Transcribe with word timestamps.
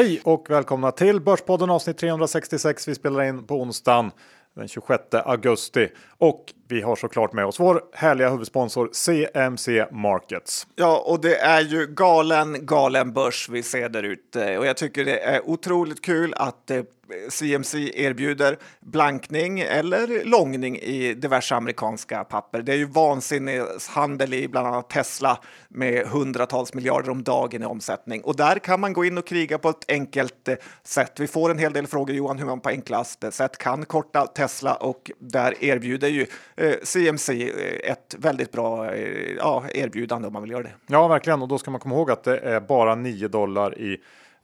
Hej 0.00 0.20
och 0.24 0.50
välkomna 0.50 0.92
till 0.92 1.20
Börspodden 1.20 1.70
avsnitt 1.70 1.98
366. 1.98 2.88
Vi 2.88 2.94
spelar 2.94 3.22
in 3.22 3.46
på 3.46 3.60
onsdagen 3.60 4.10
den 4.56 4.68
26 4.68 5.02
augusti 5.12 5.88
och 6.18 6.44
vi 6.68 6.80
har 6.80 6.96
såklart 6.96 7.32
med 7.32 7.46
oss 7.46 7.60
vår 7.60 7.82
härliga 7.92 8.30
huvudsponsor 8.30 8.90
CMC 8.92 9.86
Markets. 9.90 10.66
Ja, 10.74 11.02
och 11.06 11.20
det 11.20 11.36
är 11.36 11.60
ju 11.60 11.86
galen, 11.86 12.66
galen 12.66 13.12
börs 13.12 13.48
vi 13.48 13.62
ser 13.62 13.88
där 13.88 14.02
ute 14.02 14.58
och 14.58 14.66
jag 14.66 14.76
tycker 14.76 15.04
det 15.04 15.18
är 15.18 15.48
otroligt 15.48 16.02
kul 16.04 16.34
att 16.36 16.66
det 16.66 16.86
CMC 17.28 17.92
erbjuder 17.94 18.58
blankning 18.80 19.60
eller 19.60 20.24
långning 20.24 20.78
i 20.78 21.14
diverse 21.14 21.54
amerikanska 21.54 22.24
papper. 22.24 22.62
Det 22.62 22.72
är 22.72 22.76
ju 22.76 22.84
vansinneshandel 22.84 24.34
i 24.34 24.48
bland 24.48 24.66
annat 24.66 24.90
Tesla 24.90 25.38
med 25.68 26.06
hundratals 26.06 26.74
miljarder 26.74 27.10
om 27.10 27.22
dagen 27.22 27.62
i 27.62 27.66
omsättning 27.66 28.22
och 28.22 28.36
där 28.36 28.58
kan 28.58 28.80
man 28.80 28.92
gå 28.92 29.04
in 29.04 29.18
och 29.18 29.26
kriga 29.26 29.58
på 29.58 29.68
ett 29.68 29.84
enkelt 29.88 30.48
eh, 30.48 30.54
sätt. 30.82 31.20
Vi 31.20 31.26
får 31.26 31.50
en 31.50 31.58
hel 31.58 31.72
del 31.72 31.86
frågor 31.86 32.16
Johan 32.16 32.38
hur 32.38 32.46
man 32.46 32.60
på 32.60 32.68
enklaste 32.68 33.32
sätt 33.32 33.58
kan 33.58 33.84
korta 33.84 34.26
Tesla 34.26 34.74
och 34.74 35.10
där 35.18 35.64
erbjuder 35.64 36.08
ju 36.08 36.26
eh, 36.56 36.74
CMC 36.82 37.32
eh, 37.32 37.92
ett 37.92 38.14
väldigt 38.18 38.52
bra 38.52 38.96
ja, 39.36 39.64
erbjudande 39.74 40.26
om 40.26 40.32
man 40.32 40.42
vill 40.42 40.50
göra 40.50 40.62
det. 40.62 40.74
Ja, 40.86 41.08
verkligen. 41.08 41.42
Och 41.42 41.48
då 41.48 41.58
ska 41.58 41.70
man 41.70 41.80
komma 41.80 41.94
ihåg 41.94 42.10
att 42.10 42.24
det 42.24 42.38
är 42.38 42.60
bara 42.60 42.94
9 42.94 43.28
dollar 43.28 43.78
i 43.78 44.00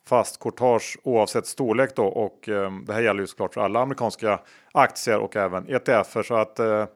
fast 0.09 0.41
courtage 0.41 0.99
oavsett 1.03 1.47
storlek 1.47 1.97
då 1.97 2.07
och 2.07 2.49
eh, 2.49 2.73
det 2.87 2.93
här 2.93 3.03
gäller 3.03 3.21
ju 3.21 3.27
såklart 3.27 3.55
för 3.55 3.61
alla 3.61 3.81
amerikanska 3.81 4.41
aktier 4.73 5.19
och 5.19 5.37
även 5.37 5.69
ETF 5.69 6.27
så 6.27 6.35
att 6.35 6.59
eh, 6.59 6.87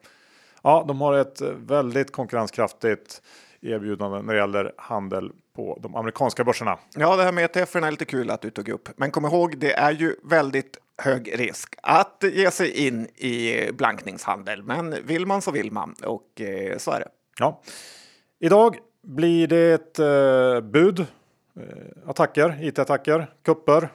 ja, 0.62 0.84
de 0.88 1.00
har 1.00 1.18
ett 1.18 1.40
väldigt 1.56 2.12
konkurrenskraftigt 2.12 3.22
erbjudande 3.60 4.22
när 4.22 4.32
det 4.32 4.38
gäller 4.40 4.72
handel 4.76 5.32
på 5.56 5.78
de 5.82 5.96
amerikanska 5.96 6.44
börserna. 6.44 6.78
Ja, 6.94 7.16
det 7.16 7.22
här 7.22 7.32
med 7.32 7.44
ETF 7.44 7.76
är 7.76 7.90
lite 7.90 8.04
kul 8.04 8.30
att 8.30 8.40
du 8.40 8.50
tog 8.50 8.68
upp, 8.68 8.88
men 8.96 9.10
kom 9.10 9.24
ihåg, 9.24 9.58
det 9.58 9.72
är 9.72 9.92
ju 9.92 10.16
väldigt 10.24 10.78
hög 11.02 11.38
risk 11.38 11.74
att 11.82 12.24
ge 12.32 12.50
sig 12.50 12.86
in 12.86 13.06
i 13.06 13.68
blankningshandel. 13.72 14.62
Men 14.62 14.96
vill 15.04 15.26
man 15.26 15.42
så 15.42 15.50
vill 15.50 15.72
man 15.72 15.94
och 16.04 16.40
eh, 16.40 16.78
så 16.78 16.90
är 16.90 17.00
det. 17.00 17.08
Ja, 17.38 17.62
idag 18.40 18.78
blir 19.02 19.46
det 19.46 19.72
ett 19.72 19.98
eh, 19.98 20.70
bud 20.70 21.06
attacker, 22.06 22.58
IT-attacker, 22.60 23.26
kupper. 23.42 23.88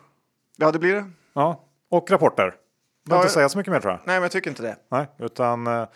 Ja, 0.58 0.72
det 0.72 0.80
blir 0.80 0.94
det. 0.94 1.06
Ja, 1.34 1.64
och 1.90 2.12
rapporter. 2.12 2.56
Jag 3.10 3.18
ja, 3.18 3.22
inte 3.22 3.34
säga 3.34 3.50
så 3.50 3.58
mycket 3.58 3.74
mer 3.74 3.80
tror 3.80 3.92
jag. 3.92 4.00
Nej, 4.06 4.16
men 4.16 4.22
jag 4.22 4.32
tycker 4.32 4.50
inte 4.50 4.64
det. 4.64 4.76
Nej, 4.90 5.08
utan 5.20 5.68
eh, 5.68 5.88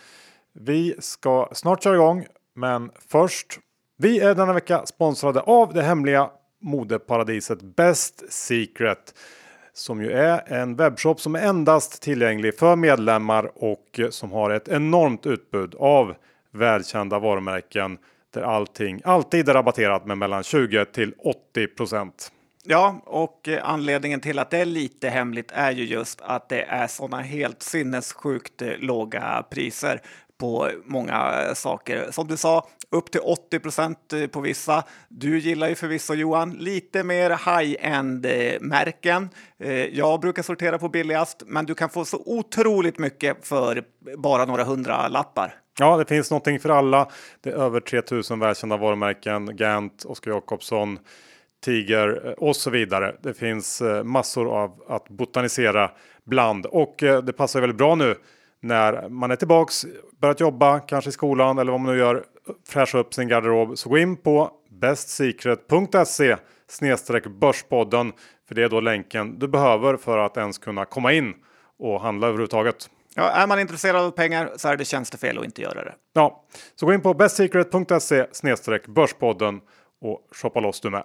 vi 0.53 0.95
ska 0.99 1.49
snart 1.53 1.83
köra 1.83 1.95
igång. 1.95 2.25
Men 2.53 2.91
först. 3.07 3.59
Vi 3.97 4.19
är 4.19 4.35
denna 4.35 4.53
vecka 4.53 4.85
sponsrade 4.85 5.41
av 5.41 5.73
det 5.73 5.81
hemliga 5.81 6.29
modeparadiset 6.61 7.61
Best 7.61 8.33
Secret 8.33 9.13
som 9.73 10.01
ju 10.01 10.11
är 10.11 10.53
en 10.53 10.75
webbshop 10.75 11.21
som 11.21 11.35
är 11.35 11.39
endast 11.39 12.01
tillgänglig 12.01 12.57
för 12.57 12.75
medlemmar 12.75 13.51
och 13.55 13.99
som 14.09 14.31
har 14.31 14.49
ett 14.49 14.67
enormt 14.67 15.25
utbud 15.25 15.75
av 15.75 16.15
välkända 16.51 17.19
varumärken 17.19 17.97
där 18.33 18.41
allting 18.41 19.01
alltid 19.03 19.49
är 19.49 19.53
rabatterat 19.53 20.05
med 20.05 20.17
mellan 20.17 20.43
20 20.43 20.85
till 20.85 21.13
80 21.17 21.67
procent. 21.67 22.31
Ja, 22.63 23.01
och 23.05 23.47
eh, 23.47 23.69
anledningen 23.69 24.19
till 24.19 24.39
att 24.39 24.49
det 24.49 24.57
är 24.57 24.65
lite 24.65 25.09
hemligt 25.09 25.51
är 25.53 25.71
ju 25.71 25.85
just 25.85 26.21
att 26.21 26.49
det 26.49 26.61
är 26.61 26.87
sådana 26.87 27.23
helt 27.23 27.63
sinnessjukt 27.63 28.61
eh, 28.61 28.69
låga 28.77 29.43
priser 29.49 30.01
på 30.39 30.69
många 30.85 31.43
eh, 31.47 31.53
saker. 31.53 32.07
Som 32.11 32.27
du 32.27 32.37
sa, 32.37 32.67
upp 32.91 33.11
till 33.11 33.21
80 33.21 33.59
procent 33.59 34.13
på 34.31 34.41
vissa. 34.41 34.83
Du 35.07 35.39
gillar 35.39 35.69
ju 35.69 35.75
förvisso 35.75 36.13
Johan 36.13 36.51
lite 36.51 37.03
mer 37.03 37.29
high-end 37.29 38.25
märken. 38.61 39.29
Jag 39.91 40.19
brukar 40.19 40.43
sortera 40.43 40.77
på 40.77 40.89
billigast, 40.89 41.43
men 41.45 41.65
du 41.65 41.75
kan 41.75 41.89
få 41.89 42.05
så 42.05 42.21
otroligt 42.25 42.99
mycket 42.99 43.47
för 43.47 43.83
bara 44.17 44.45
några 44.45 44.63
hundra 44.63 45.07
lappar. 45.07 45.55
Ja, 45.79 45.97
det 45.97 46.05
finns 46.05 46.31
någonting 46.31 46.59
för 46.59 46.69
alla. 46.69 47.09
Det 47.41 47.49
är 47.49 47.53
över 47.53 47.79
3000 47.79 48.39
välkända 48.39 48.77
varumärken. 48.77 49.55
Gant, 49.55 50.05
Oskar 50.05 50.31
Jakobsson, 50.31 50.99
Tiger 51.63 52.21
eh, 52.25 52.31
och 52.31 52.55
så 52.55 52.69
vidare. 52.69 53.15
Det 53.21 53.33
finns 53.33 53.81
eh, 53.81 54.03
massor 54.03 54.57
av 54.57 54.83
att 54.87 55.09
botanisera 55.09 55.91
bland 56.25 56.65
och 56.65 57.03
eh, 57.03 57.23
det 57.23 57.33
passar 57.33 57.61
väldigt 57.61 57.77
bra 57.77 57.95
nu 57.95 58.15
när 58.61 59.09
man 59.09 59.31
är 59.31 59.35
tillbaks, 59.35 59.85
börjat 60.21 60.39
jobba, 60.39 60.79
kanske 60.79 61.09
i 61.09 61.13
skolan 61.13 61.57
eller 61.57 61.71
vad 61.71 61.81
man 61.81 61.93
nu 61.93 61.99
gör, 61.99 62.23
fräscha 62.67 62.97
upp 62.97 63.13
sin 63.13 63.27
garderob. 63.27 63.77
Så 63.77 63.89
gå 63.89 63.97
in 63.97 64.17
på 64.17 64.51
bestsecret.se 64.69 66.35
snedstreck 66.67 67.27
börspodden 67.27 68.13
för 68.47 68.55
det 68.55 68.63
är 68.63 68.69
då 68.69 68.79
länken 68.79 69.39
du 69.39 69.47
behöver 69.47 69.97
för 69.97 70.17
att 70.17 70.37
ens 70.37 70.57
kunna 70.57 70.85
komma 70.85 71.13
in 71.13 71.33
och 71.79 72.01
handla 72.01 72.27
överhuvudtaget. 72.27 72.89
Ja, 73.15 73.29
är 73.29 73.47
man 73.47 73.59
intresserad 73.59 74.01
av 74.01 74.11
pengar 74.11 74.51
så 74.55 74.67
är 74.67 74.77
det 74.77 74.85
tjänstefel 74.85 75.39
att 75.39 75.45
inte 75.45 75.61
göra 75.61 75.83
det. 75.83 75.93
Ja, 76.13 76.43
så 76.75 76.85
gå 76.85 76.93
in 76.93 77.01
på 77.01 77.13
bestsecret.se 77.13 78.25
snedstreck 78.31 78.87
börspodden 78.87 79.61
och 80.01 80.27
shoppa 80.31 80.59
loss 80.59 80.81
du 80.81 80.89
med. 80.89 81.03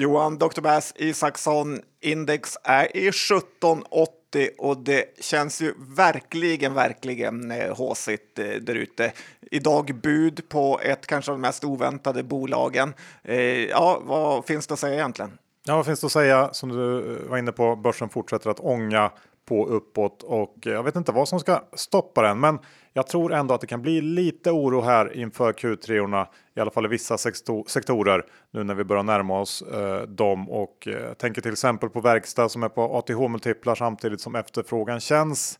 Johan 0.00 0.38
Dr. 0.38 0.60
Bass 0.60 0.92
Isaksson 0.96 1.80
index 2.00 2.56
är 2.64 2.96
i 2.96 3.08
1780 3.08 4.50
och 4.58 4.78
det 4.78 5.04
känns 5.20 5.62
ju 5.62 5.74
verkligen, 5.78 6.74
verkligen 6.74 7.50
eh, 7.50 7.76
håsigt 7.76 8.38
eh, 8.38 8.46
där 8.46 8.74
ute. 8.74 9.12
Idag 9.50 10.00
bud 10.02 10.48
på 10.48 10.80
ett 10.82 11.06
kanske 11.06 11.30
av 11.30 11.38
de 11.38 11.40
mest 11.40 11.64
oväntade 11.64 12.22
bolagen. 12.22 12.94
Eh, 13.22 13.40
ja, 13.64 14.02
vad 14.04 14.46
finns 14.46 14.66
det 14.66 14.74
att 14.74 14.80
säga 14.80 14.94
egentligen? 14.94 15.38
Ja, 15.64 15.76
vad 15.76 15.86
finns 15.86 16.00
det 16.00 16.06
att 16.06 16.12
säga? 16.12 16.48
Som 16.52 16.68
du 16.68 16.98
eh, 16.98 17.30
var 17.30 17.38
inne 17.38 17.52
på, 17.52 17.76
börsen 17.76 18.08
fortsätter 18.08 18.50
att 18.50 18.60
ånga 18.60 19.10
på 19.44 19.66
uppåt 19.66 20.22
och 20.22 20.66
eh, 20.66 20.72
jag 20.72 20.82
vet 20.82 20.96
inte 20.96 21.12
vad 21.12 21.28
som 21.28 21.40
ska 21.40 21.62
stoppa 21.72 22.22
den. 22.22 22.40
Men 22.40 22.58
jag 22.92 23.06
tror 23.06 23.32
ändå 23.32 23.54
att 23.54 23.60
det 23.60 23.66
kan 23.66 23.82
bli 23.82 24.00
lite 24.00 24.50
oro 24.50 24.80
här 24.80 25.16
inför 25.16 25.52
Q3 25.52 26.26
i 26.56 26.60
alla 26.60 26.70
fall 26.70 26.84
i 26.84 26.88
vissa 26.88 27.18
sektorer 27.66 28.24
nu 28.50 28.64
när 28.64 28.74
vi 28.74 28.84
börjar 28.84 29.02
närma 29.02 29.40
oss 29.40 29.62
eh, 29.62 30.02
dem 30.02 30.50
och 30.50 30.88
eh, 30.88 31.12
tänker 31.12 31.42
till 31.42 31.52
exempel 31.52 31.90
på 31.90 32.00
verkstad 32.00 32.48
som 32.48 32.62
är 32.62 32.68
på 32.68 32.98
ATH 32.98 33.28
multiplar 33.28 33.74
samtidigt 33.74 34.20
som 34.20 34.34
efterfrågan 34.34 35.00
känns 35.00 35.58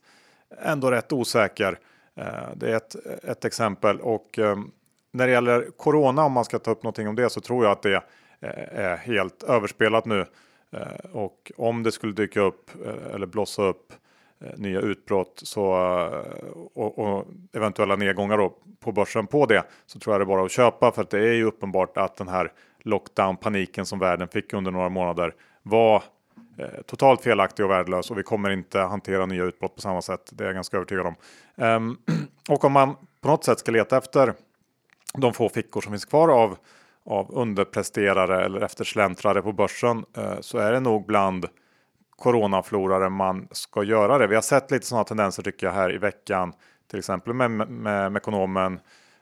ändå 0.62 0.90
rätt 0.90 1.12
osäker. 1.12 1.78
Eh, 2.16 2.24
det 2.56 2.70
är 2.70 2.76
ett, 2.76 2.94
ett 3.24 3.44
exempel 3.44 4.00
och 4.00 4.38
eh, 4.38 4.58
när 5.12 5.26
det 5.26 5.32
gäller 5.32 5.70
corona 5.76 6.24
om 6.24 6.32
man 6.32 6.44
ska 6.44 6.58
ta 6.58 6.70
upp 6.70 6.82
någonting 6.82 7.08
om 7.08 7.16
det 7.16 7.30
så 7.30 7.40
tror 7.40 7.64
jag 7.64 7.72
att 7.72 7.82
det 7.82 8.02
Eh, 8.40 8.80
är 8.80 8.96
helt 8.96 9.42
överspelat 9.42 10.04
nu. 10.04 10.26
Eh, 10.72 11.10
och 11.12 11.52
om 11.56 11.82
det 11.82 11.92
skulle 11.92 12.12
dyka 12.12 12.40
upp 12.40 12.70
eh, 12.84 13.14
eller 13.14 13.26
blossa 13.26 13.62
upp 13.62 13.92
Eh, 14.44 14.58
nya 14.58 14.80
utbrott 14.80 15.40
så, 15.42 15.74
eh, 15.74 16.48
och, 16.74 16.98
och, 16.98 17.26
eventuella 17.52 17.96
nedgångar 17.96 18.38
då 18.38 18.56
på 18.80 18.92
börsen 18.92 19.26
på 19.26 19.46
det 19.46 19.64
så 19.86 19.98
tror 19.98 20.14
jag 20.14 20.20
det 20.20 20.24
är 20.24 20.26
bara 20.26 20.44
att 20.44 20.50
köpa 20.50 20.92
för 20.92 21.02
att 21.02 21.10
det 21.10 21.18
är 21.18 21.32
ju 21.32 21.44
uppenbart 21.44 21.96
att 21.96 22.16
den 22.16 22.28
här 22.28 22.52
lockdown 22.82 23.36
paniken 23.36 23.86
som 23.86 23.98
världen 23.98 24.28
fick 24.28 24.52
under 24.52 24.70
några 24.70 24.88
månader 24.88 25.34
var 25.62 26.02
eh, 26.58 26.82
totalt 26.86 27.22
felaktig 27.22 27.64
och 27.64 27.70
värdelös 27.70 28.10
och 28.10 28.18
vi 28.18 28.22
kommer 28.22 28.50
inte 28.50 28.78
hantera 28.78 29.26
nya 29.26 29.44
utbrott 29.44 29.74
på 29.74 29.80
samma 29.80 30.02
sätt. 30.02 30.30
Det 30.32 30.44
är 30.44 30.46
jag 30.46 30.54
ganska 30.54 30.76
övertygad 30.76 31.06
om. 31.06 31.14
Ehm, 31.56 31.96
och 32.48 32.64
om 32.64 32.72
man 32.72 32.96
på 33.20 33.28
något 33.28 33.44
sätt 33.44 33.58
ska 33.58 33.72
leta 33.72 33.98
efter 33.98 34.34
de 35.14 35.32
få 35.32 35.48
fickor 35.48 35.80
som 35.80 35.92
finns 35.92 36.04
kvar 36.04 36.28
av 36.28 36.56
av 37.04 37.34
underpresterare 37.34 38.44
eller 38.44 38.60
eftersläntrare 38.60 39.42
på 39.42 39.52
börsen 39.52 40.04
eh, 40.16 40.40
så 40.40 40.58
är 40.58 40.72
det 40.72 40.80
nog 40.80 41.06
bland 41.06 41.46
coronaflorare 42.20 43.08
man 43.08 43.48
ska 43.50 43.82
göra 43.82 44.18
det. 44.18 44.26
Vi 44.26 44.34
har 44.34 44.42
sett 44.42 44.70
lite 44.70 44.86
sådana 44.86 45.04
tendenser 45.04 45.42
tycker 45.42 45.66
jag 45.66 45.74
här 45.74 45.94
i 45.94 45.98
veckan, 45.98 46.52
till 46.90 46.98
exempel 46.98 47.32
med, 47.32 47.50
med, 47.50 47.68
med 47.68 48.16
ekonomen 48.16 48.80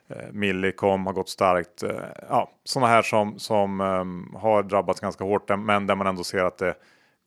eh, 0.09 0.31
Millicom 0.31 1.05
har 1.05 1.13
gått 1.13 1.29
starkt. 1.29 1.83
Eh, 1.83 1.91
ja, 2.29 2.51
sådana 2.63 2.87
här 2.87 3.01
som, 3.01 3.39
som 3.39 3.81
eh, 3.81 4.39
har 4.39 4.63
drabbats 4.63 4.99
ganska 4.99 5.23
hårt, 5.23 5.49
men 5.59 5.87
där 5.87 5.95
man 5.95 6.07
ändå 6.07 6.23
ser 6.23 6.43
att 6.43 6.57
det 6.57 6.75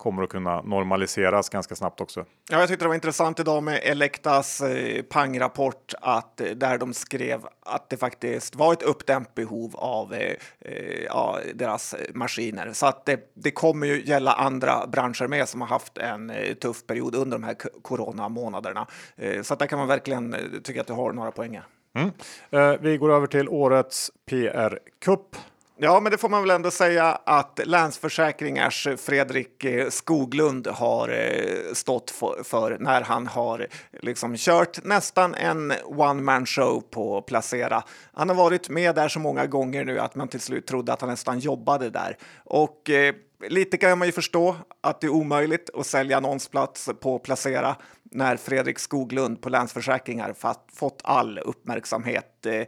kommer 0.02 0.22
att 0.22 0.28
kunna 0.28 0.62
normaliseras 0.62 1.49
ganska 1.49 1.75
snabbt 1.75 2.00
också. 2.00 2.25
Ja, 2.50 2.58
jag 2.58 2.69
tyckte 2.69 2.84
det 2.84 2.88
var 2.88 2.94
intressant 2.94 3.40
idag 3.40 3.62
med 3.62 3.81
Elektas 3.82 4.60
eh, 4.60 5.02
pangrapport 5.02 5.94
att 6.00 6.40
eh, 6.40 6.46
där 6.46 6.78
de 6.78 6.94
skrev 6.94 7.40
att 7.66 7.90
det 7.90 7.96
faktiskt 7.96 8.56
var 8.56 8.72
ett 8.72 8.82
uppdämt 8.82 9.34
behov 9.34 9.76
av 9.76 10.14
eh, 10.14 10.34
eh 10.60 11.04
ja, 11.06 11.38
deras 11.54 11.94
maskiner. 12.14 12.72
Så 12.72 12.87
att 12.87 13.06
det, 13.06 13.32
det, 13.34 13.50
kommer 13.50 13.87
ju 13.87 14.04
gälla 14.04 14.32
andra 14.32 14.87
branscher 14.87 15.28
med 15.28 15.49
som 15.49 15.60
har 15.60 15.69
haft 15.69 15.99
en 15.99 16.31
eh, 16.31 16.55
tuff 16.55 16.87
period 16.87 17.14
under 17.14 17.38
de 17.38 17.44
här 17.44 17.56
coronamånaderna. 17.82 18.87
Eh, 19.16 19.43
så 19.43 19.52
att 19.52 19.58
där 19.58 19.66
kan 19.66 19.78
man 19.78 19.88
verkligen 19.88 20.37
tycka 20.64 20.81
att 20.81 20.87
du 20.87 20.93
har 20.93 21.12
några 21.12 21.31
poänger. 21.31 21.64
Mm. 21.94 22.81
vi 22.81 22.96
går 22.96 23.12
över 23.12 23.26
till 23.26 23.48
årets 23.48 24.10
PR-cup 24.31 25.37
Ja, 25.76 26.00
men 26.00 26.12
det 26.12 26.19
får 26.19 26.28
man 26.28 26.42
väl 26.42 26.50
ändå 26.50 26.70
säga 26.70 27.19
att 27.24 27.60
Länsförsäkringars 27.64 28.88
Fredrik 28.98 29.64
eh, 29.64 29.88
Skoglund 29.88 30.66
har 30.66 31.08
eh, 31.08 31.72
stått 31.72 32.10
för 32.44 32.76
när 32.80 33.00
han 33.00 33.26
har 33.26 33.66
liksom 34.02 34.36
kört 34.36 34.84
nästan 34.84 35.34
en 35.34 35.72
one 35.86 36.22
man 36.22 36.46
show 36.46 36.80
på 36.90 37.22
Placera. 37.22 37.82
Han 38.12 38.28
har 38.28 38.36
varit 38.36 38.69
med 38.69 38.94
där 38.94 39.08
så 39.08 39.19
många 39.19 39.46
gånger 39.46 39.84
nu 39.84 39.98
att 39.98 40.14
man 40.14 40.28
till 40.28 40.40
slut 40.40 40.66
trodde 40.66 40.92
att 40.92 41.00
han 41.00 41.10
nästan 41.10 41.38
jobbade 41.38 41.90
där. 41.90 42.16
Och 42.44 42.90
eh, 42.90 43.14
lite 43.48 43.76
kan 43.76 43.98
man 43.98 44.08
ju 44.08 44.12
förstå 44.12 44.56
att 44.80 45.00
det 45.00 45.06
är 45.06 45.12
omöjligt 45.12 45.70
att 45.74 45.86
sälja 45.86 46.16
annonsplats 46.16 46.90
på 47.00 47.19
Placera 47.19 47.76
när 48.14 48.37
Fredrik 48.37 48.79
Skoglund 48.79 49.41
på 49.41 49.49
Länsförsäkringar 49.49 50.35
fått 50.73 51.00
all 51.05 51.38
uppmärksamhet. 51.38 52.47
Eh, 52.47 52.55
eh, 52.55 52.67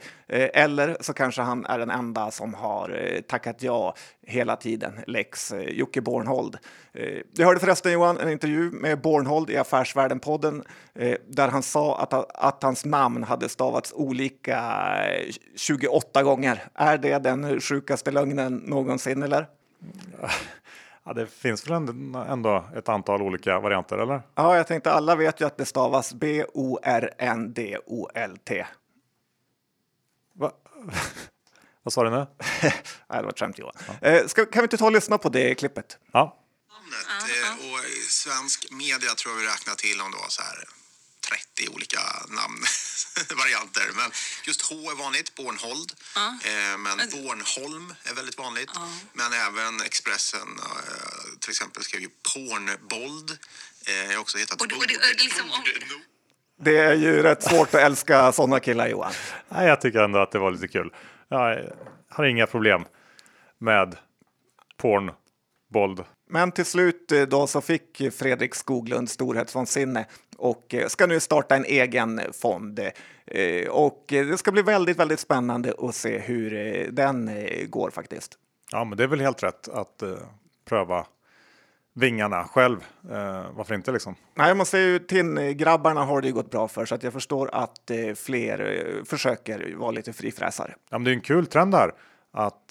eller 0.55 0.96
så 1.00 1.12
kanske 1.12 1.43
han 1.43 1.67
är 1.67 1.79
den 1.79 1.91
enda 1.91 2.31
som 2.31 2.55
har 2.55 2.91
eh, 2.91 3.20
tackat 3.20 3.62
ja 3.62 3.94
hela 4.26 4.56
tiden, 4.56 5.00
lex 5.06 5.52
Jocke 5.69 6.00
Bornhold. 6.00 6.56
Jag 7.37 7.46
hörde 7.46 7.61
förresten 7.61 7.93
Johan 7.93 8.19
en 8.19 8.31
intervju 8.31 8.70
med 8.70 9.00
Bornhold 9.00 9.50
i 9.50 9.56
Affärsvärlden-podden 9.56 10.62
där 11.26 11.49
han 11.49 11.62
sa 11.62 11.99
att, 11.99 12.12
att 12.37 12.62
hans 12.62 12.85
namn 12.85 13.25
hade 13.25 13.49
stavats 13.49 13.93
olika 13.97 14.85
28 15.56 16.23
gånger. 16.23 16.64
Är 16.75 16.99
det 16.99 17.19
den 17.19 17.61
sjukaste 17.61 18.11
lögnen 18.11 18.56
någonsin 18.56 19.23
eller? 19.23 19.47
Mm. 19.82 20.31
Ja, 21.06 21.12
det 21.12 21.26
finns 21.26 21.66
väl 21.66 21.72
ändå 22.28 22.64
ett 22.76 22.88
antal 22.88 23.22
olika 23.22 23.60
varianter, 23.60 23.98
eller? 23.98 24.22
Ja, 24.34 24.56
jag 24.56 24.66
tänkte 24.66 24.92
alla 24.92 25.16
vet 25.16 25.40
ju 25.40 25.46
att 25.46 25.56
det 25.56 25.66
stavas 25.66 26.14
B-O-R-N-D-O-L-T. 26.14 27.06
Va? 30.34 30.52
Vad 31.82 31.92
sa 31.92 32.04
du 32.04 32.10
nu? 32.10 32.16
Nej, 32.62 32.72
det 33.08 33.22
var 33.22 33.28
ett 33.30 33.38
skämt 33.38 33.58
Johan. 33.58 33.74
Ja. 34.00 34.08
Eh, 34.08 34.26
ska, 34.26 34.46
kan 34.46 34.62
vi 34.62 34.64
inte 34.64 34.76
ta 34.76 34.86
och 34.86 34.92
lyssna 34.92 35.18
på 35.18 35.28
det 35.28 35.54
klippet? 35.54 35.98
Ja. 36.12 36.40
Eh, 37.08 37.52
och 37.52 37.80
svensk 38.08 38.70
media 38.70 39.14
tror 39.14 39.34
jag 39.34 39.40
vi 39.40 39.46
räknar 39.46 39.74
till 39.74 40.00
om 40.00 40.10
det 40.10 40.16
var 40.16 40.28
så 40.28 40.42
här 40.42 40.64
30 41.28 41.68
olika 41.74 42.00
namnvarianter. 42.28 43.90
Men 43.96 44.10
just 44.46 44.62
H 44.62 44.90
är 44.90 44.94
vanligt, 44.94 45.34
Bornhold. 45.34 45.92
Ja. 46.14 46.38
Eh, 46.44 46.78
men 46.78 46.98
Bornholm 47.10 47.94
är 48.04 48.14
väldigt 48.14 48.38
vanligt. 48.38 48.70
Ja. 48.74 48.88
Men 49.12 49.32
även 49.32 49.80
Expressen 49.80 50.48
eh, 50.58 50.94
till 51.44 51.50
exempel 51.50 51.82
skrev 51.82 52.00
ju 52.02 52.08
Pornbold. 52.35 53.31
Eh, 53.88 54.05
jag 54.08 54.17
har 54.17 54.20
också 54.20 54.38
hittat 54.38 54.61
och, 54.61 54.67
och 54.67 54.87
det, 54.88 55.25
liksom, 55.25 55.46
det 56.61 56.79
är 56.79 56.94
ju 56.94 57.23
rätt 57.23 57.43
svårt 57.43 57.75
att 57.75 57.81
älska 57.81 58.32
sådana 58.32 58.61
killar 58.61 58.88
Johan. 58.88 59.12
Nej, 59.49 59.69
jag 59.69 59.81
tycker 59.81 59.99
ändå 59.99 60.19
att 60.19 60.32
det 60.32 60.38
var 60.38 60.50
lite 60.50 60.69
kul. 60.69 60.93
Jag 61.29 61.70
har 62.08 62.25
inga 62.25 62.46
problem 62.46 62.85
med 63.58 63.96
pornbold. 64.76 66.05
Men 66.31 66.52
till 66.52 66.64
slut 66.64 67.12
då 67.29 67.47
så 67.47 67.61
fick 67.61 68.14
Fredrik 68.19 68.55
Skoglund 68.55 69.11
storhetsvansinne 69.11 70.06
och 70.37 70.75
eh, 70.75 70.88
ska 70.88 71.06
nu 71.06 71.20
starta 71.20 71.56
en 71.56 71.64
egen 71.64 72.20
fond. 72.32 72.81
Eh, 73.26 73.69
och 73.69 74.05
det 74.08 74.38
ska 74.38 74.52
bli 74.52 74.62
väldigt, 74.62 74.99
väldigt 74.99 75.20
spännande 75.20 75.75
att 75.79 75.94
se 75.94 76.19
hur 76.19 76.55
eh, 76.55 76.87
den 76.90 77.31
går 77.69 77.90
faktiskt. 77.90 78.38
Ja, 78.73 78.85
men 78.85 78.99
det 78.99 79.05
är 79.05 79.08
väl 79.08 79.20
helt 79.20 79.43
rätt 79.43 79.69
att 79.69 80.02
pröva 80.64 81.06
vingarna 81.94 82.44
själv. 82.44 82.85
varför 83.52 83.75
inte 83.75 83.93
liksom? 83.93 84.14
Nej, 84.35 84.49
jag 84.49 84.56
måste 84.56 84.79
ju 84.79 84.99
TIN-grabbarna 84.99 86.05
har 86.05 86.20
det 86.20 86.26
ju 86.26 86.35
gått 86.35 86.50
bra 86.50 86.69
för 86.69 86.85
så 86.85 86.94
att 86.94 87.02
jag 87.02 87.12
förstår 87.12 87.50
att 87.52 87.91
fler 88.17 89.02
försöker 89.05 89.75
vara 89.76 89.91
lite 89.91 90.12
frifräsare. 90.12 90.75
Ja, 90.91 90.99
men 90.99 91.05
det 91.05 91.11
är 91.11 91.14
en 91.14 91.20
kul 91.20 91.46
trend 91.46 91.73
där 91.73 91.91
att 92.32 92.69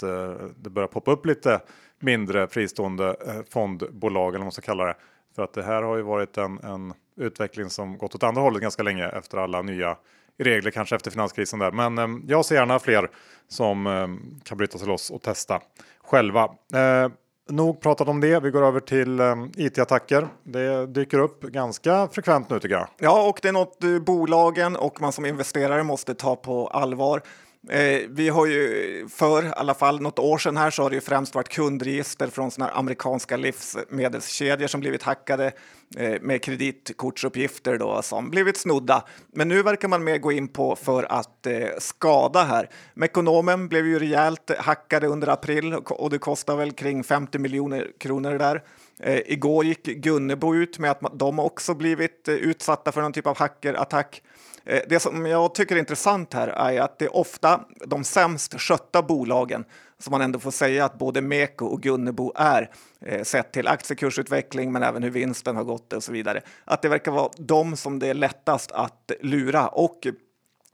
det 0.56 0.70
börjar 0.70 0.88
poppa 0.88 1.12
upp 1.12 1.25
lite 1.25 1.62
mindre 2.00 2.48
fristående 2.48 3.16
fondbolag 3.50 4.30
eller 4.30 4.40
vad 4.40 4.46
man 4.46 4.52
ska 4.52 4.62
kalla 4.62 4.86
det. 4.86 4.96
För 5.36 5.44
att 5.44 5.54
det 5.54 5.64
här 5.64 5.81
har 5.81 5.98
ju 5.98 6.02
varit 6.04 6.38
en, 6.38 6.60
en 6.60 6.94
utveckling 7.18 7.69
som 7.69 7.98
gått 7.98 8.16
åt 8.16 8.24
andra 8.24 8.42
hållet 8.42 8.62
ganska 8.62 8.84
länge 8.84 9.08
efter 9.08 9.38
alla 9.38 9.62
nya 9.62 9.98
regler, 10.38 10.72
kanske 10.72 10.96
efter 10.96 11.12
finanskrisen 11.12 11.60
där. 11.60 11.72
Men 11.72 11.98
eh, 11.98 12.08
jag 12.28 12.46
ser 12.46 12.56
gärna 12.56 12.80
fler 12.80 13.10
som 13.48 13.88
eh, 13.88 14.08
kan 14.44 14.58
bryta 14.58 14.78
sig 14.78 14.88
loss 14.88 15.12
och 15.12 15.22
testa 15.22 15.62
själva. 16.04 16.44
Eh, 16.74 17.10
nog 17.50 17.81
pratat 17.81 18.07
om 18.07 18.19
det. 18.19 18.40
Vi 18.40 18.51
går 18.51 18.63
över 18.63 18.80
till 18.80 19.19
eh, 19.19 19.36
IT-attacker. 19.57 20.28
Det 20.44 20.86
dyker 20.86 21.19
upp 21.19 21.42
ganska 21.42 22.07
frekvent 22.07 22.50
nu 22.50 22.60
tycker 22.60 22.75
jag. 22.75 22.88
Ja, 22.98 23.30
och 23.30 23.40
det 23.42 23.48
är 23.48 23.54
något 23.54 23.84
eh, 23.84 24.00
bolagen 24.00 24.75
och 24.75 25.01
man 25.01 25.12
som 25.12 25.25
investerare 25.25 25.84
måste 25.84 26.13
ta 26.13 26.36
på 26.36 26.68
allvar. 26.68 27.22
Eh, 27.69 28.01
vi 28.10 28.30
har 28.30 28.45
ju 28.45 29.07
för 29.10 29.45
i 29.45 29.51
alla 29.56 29.74
fall 29.74 30.01
något 30.01 30.19
år 30.19 30.38
sedan 30.38 30.57
här 30.57 30.71
så 30.71 30.83
har 30.83 30.89
det 30.89 30.95
ju 30.95 31.01
främst 31.01 31.36
varit 31.36 31.50
kundregister 31.50 32.27
från 32.27 32.51
såna 32.51 32.69
amerikanska 32.69 33.38
livsmedelskedjor 33.38 34.68
som 34.68 34.80
blivit 34.80 35.04
hackade 35.04 35.51
eh, 35.98 36.21
med 36.21 36.42
kreditkortsuppgifter 36.42 37.77
då 37.77 38.01
som 38.01 38.30
blivit 38.30 38.57
snodda. 38.57 39.04
Men 39.33 39.48
nu 39.48 39.63
verkar 39.63 39.88
man 39.88 40.04
mer 40.04 40.18
gå 40.18 40.31
in 40.31 40.48
på 40.48 40.75
för 40.75 41.04
att 41.04 41.45
eh, 41.45 41.68
skada 41.80 42.44
här. 42.44 42.69
Mekonomen 42.94 43.68
blev 43.68 43.88
ju 43.88 44.00
rejält 44.00 44.51
hackade 44.59 45.07
under 45.07 45.27
april 45.27 45.74
och 45.74 46.09
det 46.09 46.19
kostar 46.19 46.56
väl 46.56 46.71
kring 46.71 47.04
50 47.04 47.39
miljoner 47.39 47.92
kronor 47.98 48.38
där. 48.38 48.63
Eh, 49.00 49.21
igår 49.25 49.66
gick 49.66 49.83
Gunnebo 49.83 50.56
ut 50.56 50.80
med 50.80 50.92
att 50.92 51.19
de 51.19 51.39
också 51.39 51.74
blivit 51.74 52.27
eh, 52.27 52.36
utsatta 52.36 52.92
för 52.92 53.01
någon 53.01 53.13
typ 53.13 53.27
av 53.27 53.38
hackerattack. 53.38 54.21
Eh, 54.65 54.81
det 54.89 55.00
som 55.00 55.25
jag 55.25 55.56
tycker 55.56 55.75
är 55.75 55.80
intressant 55.80 56.33
här 56.33 56.48
är 56.48 56.81
att 56.81 57.00
det 57.00 57.06
är 57.06 57.15
ofta 57.15 57.62
de 57.86 58.04
sämst 58.04 58.60
skötta 58.60 59.01
bolagen 59.01 59.65
som 60.00 60.12
man 60.12 60.21
ändå 60.21 60.39
får 60.39 60.51
säga 60.51 60.86
att 60.86 60.98
både 60.98 61.21
Meko 61.21 61.65
och 61.65 61.81
Gunnebo 61.81 62.31
är 62.36 62.69
eh, 63.06 63.24
sett 63.24 63.51
till 63.51 63.68
aktiekursutveckling 63.68 64.71
men 64.71 64.83
även 64.83 65.04
hur 65.04 65.10
vinsten 65.10 65.56
har 65.56 65.63
gått 65.63 65.94
och 65.94 66.04
så 66.04 66.12
vidare. 66.12 66.42
Att 66.65 66.81
det 66.81 66.89
verkar 66.89 67.12
vara 67.12 67.30
de 67.38 67.77
som 67.77 68.00
det 68.00 68.07
är 68.07 68.13
lättast 68.13 68.71
att 68.71 69.12
lura 69.21 69.68
och 69.68 70.07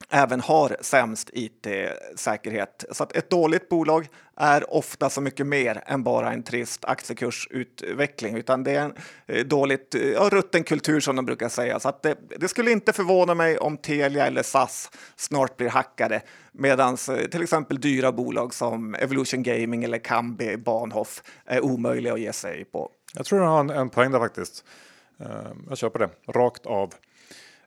även 0.10 0.42
har 0.42 0.78
sämst 0.82 1.30
it-säkerhet. 1.34 2.86
Så 2.92 3.04
att 3.04 3.16
ett 3.16 3.30
dåligt 3.30 3.70
bolag 3.70 4.08
är 4.38 4.74
ofta 4.74 5.10
så 5.10 5.22
mycket 5.22 5.48
mer 5.48 5.84
än 5.86 6.04
bara 6.04 6.34
en 6.34 6.44
trist 6.44 6.86
aktiekursutveckling, 6.86 8.38
utan 8.38 8.64
det 8.64 8.72
är 8.72 8.82
en 8.82 8.94
eh, 9.28 9.46
dåligt, 9.46 9.96
eh, 9.96 10.02
ja, 10.02 10.30
rutten 10.32 10.64
kultur 10.64 11.00
som 11.00 11.16
de 11.16 11.26
brukar 11.26 11.50
säga. 11.50 11.80
Så 11.80 11.90
att 11.90 12.04
det, 12.04 12.18
det 12.40 12.48
skulle 12.48 12.72
inte 12.72 12.94
förvåna 12.94 13.34
mig 13.34 13.58
om 13.58 13.78
Telia 13.78 14.28
eller 14.28 14.44
SAS 14.44 14.92
snart 15.16 15.58
blir 15.58 15.70
hackade, 15.70 16.22
medan 16.52 16.98
eh, 17.10 17.16
till 17.16 17.44
exempel 17.44 17.82
dyra 17.82 18.12
bolag 18.12 18.54
som 18.54 18.96
Evolution 18.96 19.44
Gaming 19.44 19.84
eller 19.84 19.98
Kambi 19.98 20.58
Bahnhof 20.58 21.24
är 21.46 21.66
omöjliga 21.66 22.14
att 22.14 22.20
ge 22.20 22.34
sig 22.34 22.66
på. 22.66 22.92
Jag 23.16 23.26
tror 23.26 23.40
du 23.40 23.46
har 23.46 23.60
en, 23.60 23.70
en 23.70 23.90
poäng 23.90 24.12
där 24.12 24.20
faktiskt. 24.20 24.66
Jag 25.70 25.78
köper 25.78 26.00
det 26.00 26.10
rakt 26.28 26.66
av. 26.66 26.94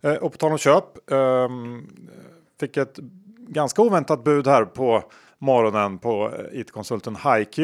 Eh, 0.03 0.15
och 0.15 0.33
på 0.33 0.39
tal 0.39 0.53
om 0.53 0.59
köp. 0.59 1.11
Eh, 1.11 1.49
fick 2.61 2.77
ett 2.77 2.99
ganska 3.49 3.83
oväntat 3.83 4.25
bud 4.25 4.47
här 4.47 4.65
på 4.65 5.03
morgonen 5.39 5.99
på 5.99 6.31
eh, 6.31 6.61
it-konsulten 6.61 7.17
HiQ. 7.17 7.59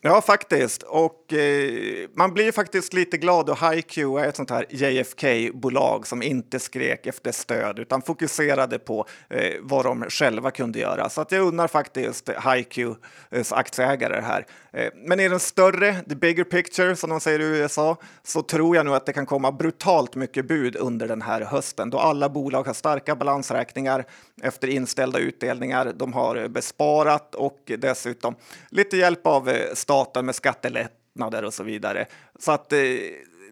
Ja, 0.00 0.20
faktiskt. 0.20 0.82
Och 0.82 1.32
eh, 1.32 2.08
man 2.14 2.34
blir 2.34 2.52
faktiskt 2.52 2.92
lite 2.92 3.16
glad 3.16 3.50
och 3.50 3.58
HiQ 3.58 3.98
är 3.98 4.24
ett 4.24 4.36
sånt 4.36 4.50
här 4.50 4.66
JFK-bolag 4.70 6.06
som 6.06 6.22
inte 6.22 6.58
skrek 6.58 7.06
efter 7.06 7.32
stöd 7.32 7.78
utan 7.78 8.02
fokuserade 8.02 8.78
på 8.78 9.06
eh, 9.30 9.52
vad 9.60 9.84
de 9.84 10.04
själva 10.08 10.50
kunde 10.50 10.78
göra. 10.78 11.08
Så 11.08 11.20
att 11.20 11.32
jag 11.32 11.42
undrar 11.42 11.68
faktiskt 11.68 12.28
HiQs 12.28 13.52
aktieägare 13.52 14.20
här. 14.20 14.46
Eh, 14.72 14.92
men 14.94 15.20
i 15.20 15.28
den 15.28 15.40
större, 15.40 15.94
the 16.08 16.14
bigger 16.14 16.44
picture 16.44 16.96
som 16.96 17.10
de 17.10 17.20
säger 17.20 17.40
i 17.40 17.44
USA, 17.44 17.96
så 18.22 18.42
tror 18.42 18.76
jag 18.76 18.86
nog 18.86 18.94
att 18.94 19.06
det 19.06 19.12
kan 19.12 19.26
komma 19.26 19.52
brutalt 19.52 20.14
mycket 20.14 20.48
bud 20.48 20.76
under 20.76 21.08
den 21.08 21.22
här 21.22 21.40
hösten 21.40 21.90
då 21.90 21.98
alla 21.98 22.28
bolag 22.28 22.66
har 22.66 22.74
starka 22.74 23.16
balansräkningar 23.16 24.04
efter 24.42 24.68
inställda 24.68 25.18
utdelningar. 25.18 25.92
De 25.96 26.12
har 26.12 26.48
besparat 26.48 27.34
och 27.34 27.72
dessutom 27.78 28.34
lite 28.70 28.96
hjälp 28.96 29.26
av 29.26 29.48
eh, 29.48 29.74
staten 29.88 30.26
med 30.26 30.34
skattelättnader 30.34 31.44
och 31.44 31.54
så 31.54 31.62
vidare. 31.62 32.06
Så 32.38 32.52
att 32.52 32.72
eh, 32.72 32.78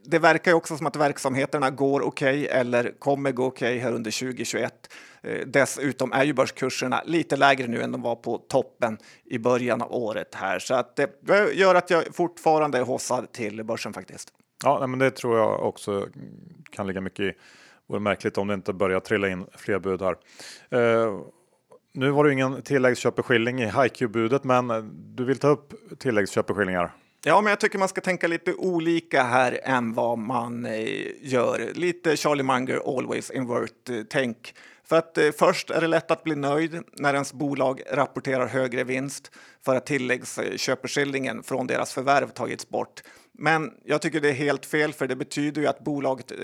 det 0.04 0.18
verkar 0.18 0.50
ju 0.50 0.54
också 0.56 0.76
som 0.76 0.86
att 0.86 0.96
verksamheterna 0.96 1.70
går 1.70 2.00
okej 2.00 2.44
okay, 2.44 2.58
eller 2.60 2.92
kommer 2.98 3.32
gå 3.32 3.44
okej 3.46 3.68
okay 3.68 3.78
här 3.78 3.92
under 3.92 4.10
2021. 4.10 4.94
Eh, 5.22 5.46
dessutom 5.46 6.12
är 6.12 6.24
ju 6.24 6.32
börskurserna 6.32 7.02
lite 7.04 7.36
lägre 7.36 7.66
nu 7.66 7.82
än 7.82 7.92
de 7.92 8.02
var 8.02 8.16
på 8.16 8.38
toppen 8.38 8.98
i 9.24 9.38
början 9.38 9.82
av 9.82 9.94
året 9.94 10.34
här, 10.34 10.58
så 10.58 10.74
att 10.74 10.98
eh, 10.98 11.06
det 11.20 11.52
gör 11.52 11.74
att 11.74 11.90
jag 11.90 12.14
fortfarande 12.14 12.78
är 12.78 12.82
hossad 12.82 13.32
till 13.32 13.64
börsen 13.64 13.92
faktiskt. 13.92 14.28
Ja, 14.64 14.86
men 14.86 14.98
det 14.98 15.10
tror 15.10 15.38
jag 15.38 15.62
också 15.62 16.08
kan 16.70 16.86
ligga 16.86 17.00
mycket 17.00 17.20
i. 17.20 17.32
Vore 17.88 18.00
märkligt 18.00 18.38
om 18.38 18.48
det 18.48 18.54
inte 18.54 18.72
börjar 18.72 19.00
trilla 19.00 19.28
in 19.28 19.46
fler 19.56 19.78
bud 19.78 20.02
här. 20.02 20.16
Eh, 20.70 21.20
nu 21.96 22.10
var 22.10 22.24
det 22.24 22.32
ingen 22.32 22.62
tilläggsköpeskilling 22.62 23.62
i 23.62 23.66
HiQ-budet, 23.66 24.44
men 24.44 24.90
du 25.16 25.24
vill 25.24 25.38
ta 25.38 25.48
upp 25.48 25.74
tilläggsköpeskillingar? 25.98 26.92
Ja, 27.24 27.40
men 27.40 27.50
jag 27.50 27.60
tycker 27.60 27.78
man 27.78 27.88
ska 27.88 28.00
tänka 28.00 28.26
lite 28.26 28.54
olika 28.54 29.22
här 29.22 29.60
än 29.62 29.94
vad 29.94 30.18
man 30.18 30.66
eh, 30.66 30.88
gör. 31.20 31.70
Lite 31.74 32.16
Charlie 32.16 32.42
Munger, 32.42 32.98
always 32.98 33.30
invert-tänk. 33.30 34.36
Eh, 34.36 34.88
för 34.88 34.96
att 34.96 35.18
eh, 35.18 35.30
först 35.38 35.70
är 35.70 35.80
det 35.80 35.86
lätt 35.86 36.10
att 36.10 36.24
bli 36.24 36.36
nöjd 36.36 36.82
när 36.92 37.14
ens 37.14 37.32
bolag 37.32 37.82
rapporterar 37.92 38.46
högre 38.46 38.84
vinst 38.84 39.30
för 39.64 39.76
att 39.76 39.86
tilläggsköpeskillingen 39.86 41.42
från 41.42 41.66
deras 41.66 41.94
förvärv 41.94 42.28
tagits 42.28 42.68
bort. 42.68 43.02
Men 43.32 43.72
jag 43.84 44.02
tycker 44.02 44.20
det 44.20 44.28
är 44.28 44.32
helt 44.32 44.66
fel 44.66 44.92
för 44.92 45.06
det 45.06 45.16
betyder 45.16 45.62
ju 45.62 45.68
att 45.68 45.84
bolaget 45.84 46.30
eh, 46.30 46.38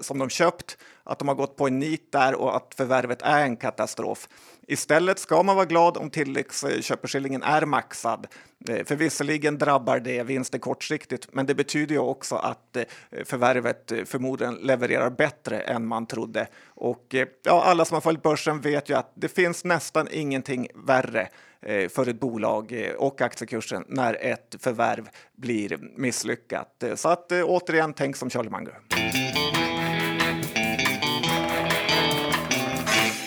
som 0.00 0.18
de 0.18 0.28
köpt, 0.28 0.78
att 1.04 1.18
de 1.18 1.28
har 1.28 1.34
gått 1.34 1.56
på 1.56 1.66
en 1.66 1.78
nit 1.78 2.12
där 2.12 2.34
och 2.34 2.56
att 2.56 2.74
förvärvet 2.76 3.22
är 3.22 3.42
en 3.42 3.56
katastrof. 3.56 4.28
Istället 4.66 5.18
ska 5.18 5.42
man 5.42 5.56
vara 5.56 5.66
glad 5.66 5.96
om 5.96 6.10
tilläggsköpeskillingen 6.10 7.42
är 7.42 7.66
maxad. 7.66 8.26
Eh, 8.68 8.84
för 8.84 8.96
visserligen 8.96 9.58
drabbar 9.58 9.98
det 9.98 10.22
vinsten 10.22 10.60
kortsiktigt, 10.60 11.28
men 11.32 11.46
det 11.46 11.54
betyder 11.54 11.94
ju 11.94 12.00
också 12.00 12.34
att 12.34 12.76
eh, 12.76 12.84
förvärvet 13.24 13.92
eh, 13.92 14.04
förmodligen 14.04 14.54
levererar 14.54 15.10
bättre 15.10 15.60
än 15.60 15.86
man 15.86 16.06
trodde. 16.06 16.46
Och 16.66 17.14
ja, 17.42 17.62
alla 17.64 17.84
som 17.84 17.94
har 17.94 18.00
följt 18.00 18.22
börsen 18.22 18.60
vet 18.60 18.88
ju 18.88 18.94
att 18.94 19.12
det 19.14 19.28
finns 19.28 19.64
nästan 19.64 20.08
ingenting 20.10 20.68
värre 20.74 21.28
för 21.88 22.08
ett 22.08 22.20
bolag 22.20 22.92
och 22.98 23.20
aktiekursen 23.20 23.84
när 23.88 24.14
ett 24.14 24.56
förvärv 24.60 25.08
blir 25.36 25.78
misslyckat. 25.96 26.84
Så 26.94 27.08
att 27.08 27.32
återigen, 27.32 27.92
tänk 27.92 28.16
som 28.16 28.30
Charlie 28.30 28.50
Munger. 28.50 28.78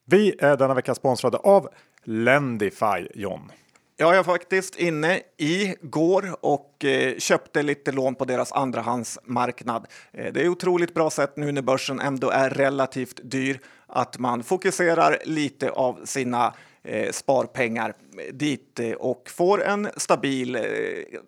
Vi 0.09 0.35
är 0.39 0.57
denna 0.57 0.73
vecka 0.73 0.95
sponsrade 0.95 1.37
av 1.37 1.69
Lendify, 2.03 3.07
John. 3.13 3.51
Jag 3.97 4.17
är 4.17 4.23
faktiskt 4.23 4.75
inne 4.75 5.21
igår 5.37 6.35
och 6.41 6.85
eh, 6.85 7.17
köpte 7.17 7.63
lite 7.63 7.91
lån 7.91 8.15
på 8.15 8.25
deras 8.25 8.51
andrahandsmarknad. 8.51 9.87
Eh, 10.11 10.33
det 10.33 10.41
är 10.41 10.49
otroligt 10.49 10.93
bra 10.93 11.09
sätt 11.09 11.37
nu 11.37 11.51
när 11.51 11.61
börsen 11.61 11.99
ändå 11.99 12.29
är 12.29 12.49
relativt 12.49 13.19
dyr 13.23 13.59
att 13.87 14.19
man 14.19 14.43
fokuserar 14.43 15.17
lite 15.25 15.69
av 15.69 15.99
sina 16.03 16.53
eh, 16.83 17.11
sparpengar 17.11 17.93
dit 18.33 18.79
eh, 18.79 18.91
och 18.91 19.29
får 19.29 19.63
en 19.63 19.89
stabil 19.97 20.55
eh, 20.55 20.61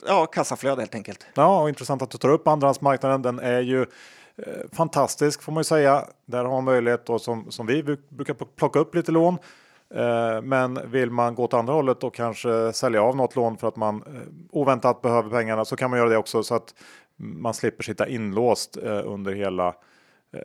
ja, 0.07 0.25
kassaflöde 0.25 0.81
helt 0.81 0.95
enkelt. 0.95 1.25
Ja, 1.33 1.61
och 1.61 1.69
intressant 1.69 2.01
att 2.01 2.09
du 2.09 2.17
tar 2.17 2.29
upp 2.29 2.47
andrahandsmarknaden. 2.47 3.21
Den 3.21 3.39
är 3.39 3.61
ju 3.61 3.85
Eh, 4.47 4.69
fantastisk 4.71 5.41
får 5.41 5.51
man 5.51 5.59
ju 5.59 5.65
säga. 5.65 6.05
Där 6.25 6.43
har 6.43 6.51
man 6.51 6.63
möjlighet 6.63 7.05
då 7.05 7.19
som, 7.19 7.51
som 7.51 7.65
vi 7.65 7.83
brukar 8.09 8.33
plocka 8.33 8.79
upp 8.79 8.95
lite 8.95 9.11
lån. 9.11 9.37
Eh, 9.95 10.41
men 10.41 10.91
vill 10.91 11.11
man 11.11 11.35
gå 11.35 11.43
åt 11.43 11.53
andra 11.53 11.73
hållet 11.73 12.03
och 12.03 12.13
kanske 12.13 12.73
sälja 12.73 13.01
av 13.01 13.15
något 13.15 13.35
lån 13.35 13.57
för 13.57 13.67
att 13.67 13.75
man 13.75 13.95
eh, 13.95 14.11
oväntat 14.51 15.01
behöver 15.01 15.29
pengarna 15.29 15.65
så 15.65 15.75
kan 15.75 15.89
man 15.89 15.99
göra 15.99 16.09
det 16.09 16.17
också 16.17 16.43
så 16.43 16.55
att 16.55 16.75
man 17.17 17.53
slipper 17.53 17.83
sitta 17.83 18.07
inlåst 18.07 18.77
under 19.03 19.33
hela 19.33 19.75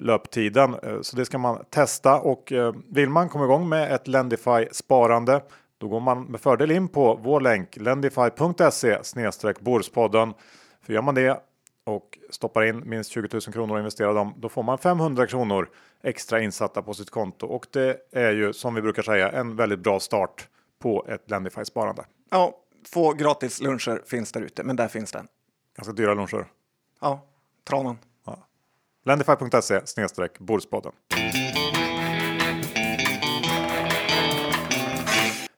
löptiden. 0.00 0.76
Så 1.02 1.16
det 1.16 1.24
ska 1.24 1.38
man 1.38 1.64
testa 1.70 2.20
och 2.20 2.52
vill 2.88 3.08
man 3.10 3.28
komma 3.28 3.44
igång 3.44 3.68
med 3.68 3.92
ett 3.92 4.08
Lendify 4.08 4.66
sparande 4.72 5.40
då 5.78 5.88
går 5.88 6.00
man 6.00 6.24
med 6.24 6.40
fördel 6.40 6.70
in 6.70 6.88
på 6.88 7.20
vår 7.22 7.40
länk 7.40 7.76
lendify.se 7.76 9.04
snedstreck 9.04 9.60
Borspodden. 9.60 10.34
För 10.82 10.92
gör 10.92 11.02
man 11.02 11.14
det 11.14 11.40
och 11.84 12.18
stoppar 12.30 12.64
in 12.64 12.88
minst 12.88 13.10
20 13.10 13.28
000 13.32 13.40
kronor 13.40 13.74
och 13.74 13.78
investerar 13.78 14.14
dem, 14.14 14.34
då 14.36 14.48
får 14.48 14.62
man 14.62 14.78
500 14.78 15.26
kronor 15.26 15.70
extra 16.02 16.40
insatta 16.40 16.82
på 16.82 16.94
sitt 16.94 17.10
konto 17.10 17.46
och 17.46 17.66
det 17.70 17.96
är 18.12 18.32
ju 18.32 18.52
som 18.52 18.74
vi 18.74 18.82
brukar 18.82 19.02
säga 19.02 19.30
en 19.32 19.56
väldigt 19.56 19.78
bra 19.78 20.00
start 20.00 20.48
på 20.78 21.06
ett 21.08 21.30
Lendify 21.30 21.64
sparande. 21.64 22.04
Ja, 22.30 22.60
få 22.86 23.12
gratis 23.12 23.60
luncher 23.60 24.02
finns 24.06 24.32
där 24.32 24.40
ute, 24.40 24.62
men 24.62 24.76
där 24.76 24.88
finns 24.88 25.12
den. 25.12 25.28
Ganska 25.76 25.92
dyra 25.92 26.14
luncher. 26.14 26.46
Ja, 27.00 27.26
tranan. 27.64 27.98
Ja. 28.26 28.46
Lendify.se 29.04 29.86
snedstreck 29.86 30.38
Bordspodden. 30.38 30.92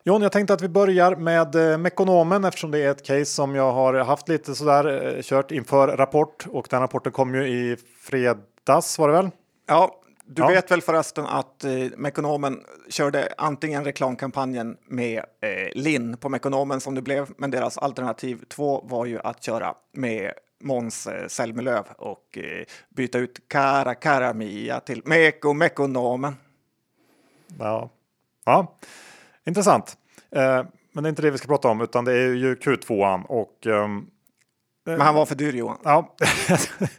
John, 0.08 0.22
jag 0.22 0.32
tänkte 0.32 0.54
att 0.54 0.62
vi 0.62 0.68
börjar 0.68 1.16
med 1.16 1.54
eh, 1.54 1.78
Mekonomen 1.78 2.44
eftersom 2.44 2.70
det 2.70 2.78
är 2.78 2.90
ett 2.90 3.06
case 3.06 3.24
som 3.24 3.54
jag 3.54 3.72
har 3.72 3.94
haft 3.94 4.28
lite 4.28 4.54
sådär 4.54 5.16
eh, 5.16 5.22
kört 5.22 5.50
inför 5.50 5.88
rapport 5.96 6.46
och 6.50 6.66
den 6.70 6.80
rapporten 6.80 7.12
kom 7.12 7.34
ju 7.34 7.48
i 7.48 7.76
fredags 8.00 8.98
var 8.98 9.08
det 9.08 9.14
väl? 9.14 9.30
Ja, 9.66 10.00
du 10.26 10.42
ja. 10.42 10.48
vet 10.48 10.70
väl 10.70 10.82
förresten 10.82 11.26
att 11.26 11.64
eh, 11.64 11.70
Mekonomen 11.96 12.60
körde 12.88 13.34
antingen 13.36 13.84
reklamkampanjen 13.84 14.76
med 14.88 15.18
eh, 15.18 15.68
Linn 15.74 16.16
på 16.16 16.28
Mekonomen 16.28 16.80
som 16.80 16.94
det 16.94 17.02
blev, 17.02 17.28
men 17.36 17.50
deras 17.50 17.78
alternativ 17.78 18.44
två 18.48 18.84
var 18.84 19.06
ju 19.06 19.20
att 19.20 19.42
köra 19.42 19.74
med 19.92 20.32
Måns 20.60 21.06
eh, 21.06 21.28
Zelmerlöw 21.28 21.84
och 21.98 22.38
eh, 22.38 22.64
byta 22.96 23.18
ut 23.18 23.48
Cara 23.48 23.94
Cara 23.94 24.32
Mia 24.32 24.80
till 24.80 25.02
Meko 25.04 25.52
Mekonomen. 25.52 26.36
Ja. 27.58 27.90
ja. 28.44 28.76
Intressant. 29.46 29.98
Eh, 30.30 30.62
men 30.92 31.04
det 31.04 31.06
är 31.06 31.08
inte 31.08 31.22
det 31.22 31.30
vi 31.30 31.38
ska 31.38 31.48
prata 31.48 31.68
om 31.68 31.80
utan 31.80 32.04
det 32.04 32.12
är 32.12 32.34
ju 32.34 32.54
Q2 32.54 33.24
och. 33.24 33.66
Um, 33.66 34.10
men 34.84 35.00
han 35.00 35.14
var 35.14 35.26
för 35.26 35.34
dyr 35.34 35.52
Johan. 35.52 35.78
Ja, 35.84 36.14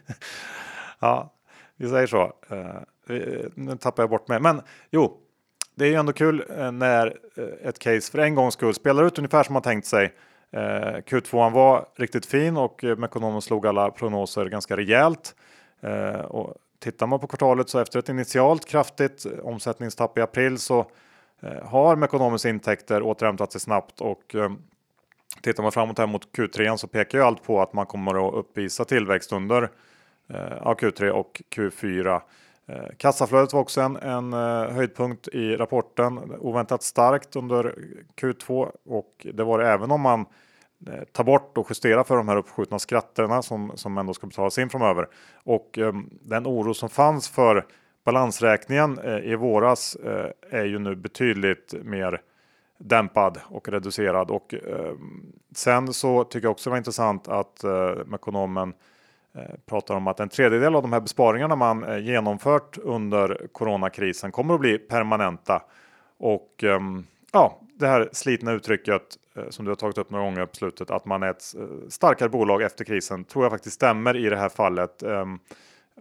ja 1.00 1.32
vi 1.76 1.88
säger 1.88 2.06
så. 2.06 2.32
Uh, 2.52 3.46
nu 3.54 3.76
tappar 3.76 4.02
jag 4.02 4.10
bort 4.10 4.28
mig. 4.28 4.40
Men 4.40 4.62
jo, 4.90 5.18
det 5.74 5.84
är 5.84 5.88
ju 5.88 5.94
ändå 5.94 6.12
kul 6.12 6.44
uh, 6.58 6.72
när 6.72 7.16
ett 7.62 7.78
case 7.78 8.12
för 8.12 8.18
en 8.18 8.34
gångs 8.34 8.54
skull 8.54 8.74
spelar 8.74 9.04
ut 9.04 9.18
ungefär 9.18 9.42
som 9.42 9.52
man 9.52 9.62
tänkt 9.62 9.86
sig. 9.86 10.14
Q2 10.50 11.52
var 11.52 11.86
riktigt 11.96 12.26
fin 12.26 12.56
och 12.56 12.84
Mekonomen 12.96 13.42
slog 13.42 13.66
alla 13.66 13.90
prognoser 13.90 14.46
ganska 14.46 14.76
rejält. 14.76 15.34
och 16.28 16.54
tittar 16.78 17.06
man 17.06 17.20
på 17.20 17.26
kvartalet 17.26 17.68
så 17.68 17.78
efter 17.78 17.98
ett 17.98 18.08
initialt 18.08 18.66
kraftigt 18.66 19.26
omsättningstapp 19.42 20.18
i 20.18 20.20
april 20.20 20.58
så 20.58 20.80
Eh, 20.80 20.86
Eh, 21.40 21.68
har 21.68 21.96
med 21.96 22.06
ekonomiska 22.06 22.48
intäkter 22.48 23.02
återhämtat 23.02 23.52
sig 23.52 23.60
snabbt 23.60 24.00
och 24.00 24.34
eh, 24.34 24.50
tittar 25.42 25.62
man 25.62 25.72
framåt 25.72 25.98
här 25.98 26.06
mot 26.06 26.36
Q3 26.36 26.76
så 26.76 26.86
pekar 26.86 27.18
ju 27.18 27.24
allt 27.24 27.42
på 27.42 27.62
att 27.62 27.72
man 27.72 27.86
kommer 27.86 28.28
att 28.28 28.34
uppvisa 28.34 28.84
tillväxt 28.84 29.32
under 29.32 29.62
eh, 30.28 30.36
Q3 30.62 31.10
och 31.10 31.42
Q4. 31.56 32.20
Kassaflödet 32.96 33.52
var 33.52 33.60
också 33.60 33.80
en, 33.80 33.96
en 33.96 34.32
höjdpunkt 34.72 35.28
i 35.28 35.56
rapporten, 35.56 36.18
oväntat 36.38 36.82
starkt 36.82 37.36
under 37.36 37.74
Q2 38.20 38.72
och 38.84 39.26
det 39.34 39.44
var 39.44 39.58
det 39.58 39.68
även 39.68 39.90
om 39.90 40.00
man 40.00 40.26
tar 41.12 41.24
bort 41.24 41.58
och 41.58 41.66
justerar 41.70 42.04
för 42.04 42.16
de 42.16 42.28
här 42.28 42.36
uppskjutna 42.36 42.78
skatterna 42.78 43.42
som, 43.42 43.72
som 43.74 43.98
ändå 43.98 44.14
ska 44.14 44.26
betalas 44.26 44.58
in 44.58 44.70
framöver. 44.70 45.08
Och 45.34 45.78
den 46.22 46.46
oro 46.46 46.74
som 46.74 46.88
fanns 46.88 47.28
för 47.28 47.66
Balansräkningen 48.08 48.98
eh, 48.98 49.18
i 49.18 49.34
våras 49.34 49.96
eh, 49.96 50.30
är 50.50 50.64
ju 50.64 50.78
nu 50.78 50.96
betydligt 50.96 51.74
mer 51.82 52.20
dämpad 52.78 53.38
och 53.44 53.68
reducerad 53.68 54.30
och 54.30 54.54
eh, 54.54 54.94
sen 55.54 55.92
så 55.92 56.24
tycker 56.24 56.46
jag 56.46 56.50
också 56.50 56.70
det 56.70 56.72
var 56.72 56.78
intressant 56.78 57.28
att 57.28 57.64
ekonomen 58.14 58.72
pratar 59.66 59.94
om 59.94 60.06
att 60.06 60.20
en 60.20 60.28
tredjedel 60.28 60.74
av 60.74 60.82
de 60.82 60.92
här 60.92 61.00
besparingarna 61.00 61.56
man 61.56 62.04
genomfört 62.04 62.78
under 62.78 63.46
coronakrisen 63.52 64.32
kommer 64.32 64.54
att 64.54 64.60
bli 64.60 64.78
permanenta. 64.78 65.62
Och 66.18 66.64
ja, 67.32 67.60
det 67.74 67.86
här 67.86 68.08
slitna 68.12 68.52
uttrycket 68.52 69.02
som 69.50 69.64
du 69.64 69.70
har 69.70 69.76
tagit 69.76 69.98
upp 69.98 70.10
några 70.10 70.24
gånger 70.24 70.46
på 70.46 70.56
slutet 70.56 70.90
att 70.90 71.04
man 71.04 71.22
är 71.22 71.30
ett 71.30 71.54
starkare 71.88 72.28
bolag 72.28 72.62
efter 72.62 72.84
krisen 72.84 73.24
tror 73.24 73.44
jag 73.44 73.52
faktiskt 73.52 73.74
stämmer 73.74 74.16
i 74.16 74.28
det 74.28 74.36
här 74.36 74.48
fallet. 74.48 75.02
Ehm, 75.02 75.38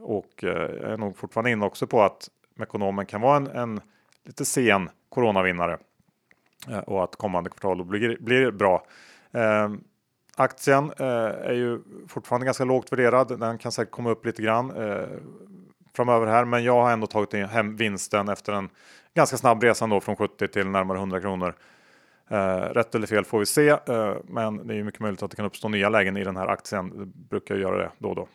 och 0.02 0.44
eh, 0.44 0.50
jag 0.50 0.92
är 0.92 0.98
nog 0.98 1.18
fortfarande 1.18 1.52
inne 1.52 1.66
också 1.66 1.88
på 1.88 2.02
att 2.04 2.30
Mekonomen 2.56 3.06
kan 3.06 3.22
vara 3.22 3.38
en, 3.38 3.48
en 3.48 3.82
lite 4.24 4.46
sen 4.46 4.90
coronavinnare 5.10 5.78
eh, 6.70 6.80
och 6.80 7.04
att 7.04 7.16
kommande 7.16 7.50
kvartal 7.50 7.86
blir, 7.86 8.18
blir 8.20 8.52
bra. 8.52 8.84
Eh, 9.32 9.70
aktien 10.36 10.92
eh, 11.00 11.06
är 11.50 11.54
ju 11.54 11.80
fortfarande 12.08 12.46
ganska 12.46 12.64
lågt 12.64 12.92
värderad. 12.92 13.40
Den 13.40 13.58
kan 13.58 13.72
säkert 13.72 13.92
komma 13.92 14.10
upp 14.10 14.26
lite 14.26 14.42
grann 14.42 14.72
eh, 14.72 15.08
framöver 15.94 16.28
här, 16.28 16.46
men 16.46 16.64
jag 16.64 16.82
har 16.82 16.92
ändå 16.92 17.08
tagit 17.08 17.50
hem 17.50 17.76
vinsten 17.76 18.30
efter 18.30 18.54
en 18.54 18.70
ganska 19.14 19.38
snabb 19.38 19.64
resa 19.64 20.00
från 20.00 20.16
70 20.16 20.48
till 20.48 20.68
närmare 20.68 20.98
100 20.98 21.22
kronor. 21.22 21.56
Eh, 22.30 22.60
rätt 22.60 22.96
eller 22.96 23.08
fel 23.08 23.26
får 23.26 23.40
vi 23.40 23.46
se, 23.46 23.70
eh, 23.70 24.16
men 24.24 24.68
det 24.68 24.76
är 24.76 24.84
mycket 24.84 25.00
möjligt 25.00 25.24
att 25.24 25.32
det 25.32 25.38
kan 25.38 25.46
uppstå 25.46 25.70
nya 25.70 25.90
lägen 25.90 26.18
i 26.18 26.24
den 26.24 26.38
här 26.38 26.48
aktien. 26.48 26.90
Det 27.00 27.06
brukar 27.06 27.56
göra 27.56 27.78
det 27.78 27.92
då 27.98 28.10
och 28.10 28.16
då. 28.16 28.28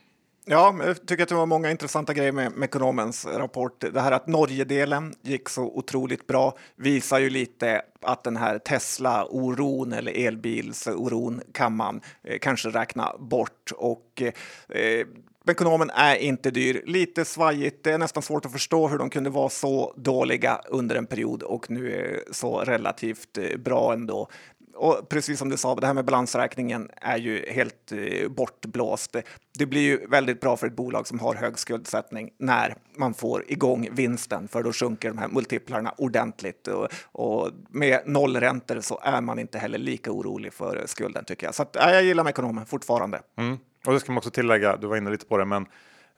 Ja, 0.44 0.76
jag 0.86 1.06
tycker 1.06 1.22
att 1.22 1.28
det 1.28 1.34
var 1.34 1.46
många 1.46 1.70
intressanta 1.70 2.14
grejer 2.14 2.32
med, 2.32 2.52
med 2.52 2.66
Ekonomens 2.66 3.26
rapport. 3.26 3.84
Det 3.92 4.00
här 4.00 4.12
att 4.12 4.26
Norgedelen 4.26 5.14
gick 5.22 5.48
så 5.48 5.62
otroligt 5.62 6.26
bra 6.26 6.56
visar 6.76 7.18
ju 7.18 7.30
lite 7.30 7.82
att 8.00 8.24
den 8.24 8.36
här 8.36 8.58
Tesla-oron 8.58 9.92
eller 9.92 10.26
elbilsoron 10.26 11.40
kan 11.52 11.76
man 11.76 12.00
eh, 12.22 12.38
kanske 12.38 12.68
räkna 12.68 13.16
bort. 13.18 13.72
Och 13.76 14.22
eh, 14.68 15.06
Ekonomen 15.46 15.90
är 15.90 16.16
inte 16.16 16.50
dyr, 16.50 16.82
lite 16.86 17.24
svajigt. 17.24 17.84
Det 17.84 17.92
är 17.92 17.98
nästan 17.98 18.22
svårt 18.22 18.46
att 18.46 18.52
förstå 18.52 18.88
hur 18.88 18.98
de 18.98 19.10
kunde 19.10 19.30
vara 19.30 19.48
så 19.48 19.94
dåliga 19.96 20.60
under 20.68 20.96
en 20.96 21.06
period 21.06 21.42
och 21.42 21.70
nu 21.70 21.92
är 21.92 22.32
så 22.32 22.58
relativt 22.60 23.38
eh, 23.38 23.58
bra 23.58 23.92
ändå 23.92 24.28
och 24.74 25.08
precis 25.08 25.38
som 25.38 25.48
du 25.48 25.56
sa, 25.56 25.74
det 25.74 25.86
här 25.86 25.94
med 25.94 26.04
balansräkningen 26.04 26.90
är 26.96 27.16
ju 27.16 27.44
helt 27.48 27.92
eh, 27.92 28.28
bortblåst. 28.28 29.16
Det 29.58 29.66
blir 29.66 29.80
ju 29.80 30.06
väldigt 30.06 30.40
bra 30.40 30.56
för 30.56 30.66
ett 30.66 30.76
bolag 30.76 31.06
som 31.06 31.18
har 31.20 31.34
hög 31.34 31.58
skuldsättning 31.58 32.30
när 32.38 32.74
man 32.96 33.14
får 33.14 33.44
igång 33.48 33.88
vinsten, 33.92 34.48
för 34.48 34.62
då 34.62 34.72
sjunker 34.72 35.08
de 35.08 35.18
här 35.18 35.28
multiplarna 35.28 35.94
ordentligt. 35.98 36.68
Och, 36.68 36.88
och 37.12 37.50
med 37.70 38.02
nollräntor 38.06 38.80
så 38.80 39.00
är 39.02 39.20
man 39.20 39.38
inte 39.38 39.58
heller 39.58 39.78
lika 39.78 40.12
orolig 40.12 40.52
för 40.52 40.76
eh, 40.76 40.84
skulden 40.86 41.24
tycker 41.24 41.46
jag. 41.46 41.54
Så 41.54 41.62
att, 41.62 41.76
ja, 41.80 41.90
jag 41.90 42.04
gillar 42.04 42.24
Mekonomen 42.24 42.66
fortfarande. 42.66 43.20
Mm. 43.36 43.58
Och 43.86 43.92
det 43.92 44.00
ska 44.00 44.12
man 44.12 44.18
också 44.18 44.30
tillägga, 44.30 44.76
du 44.76 44.86
var 44.86 44.96
inne 44.96 45.10
lite 45.10 45.26
på 45.26 45.38
det, 45.38 45.44
men 45.44 45.66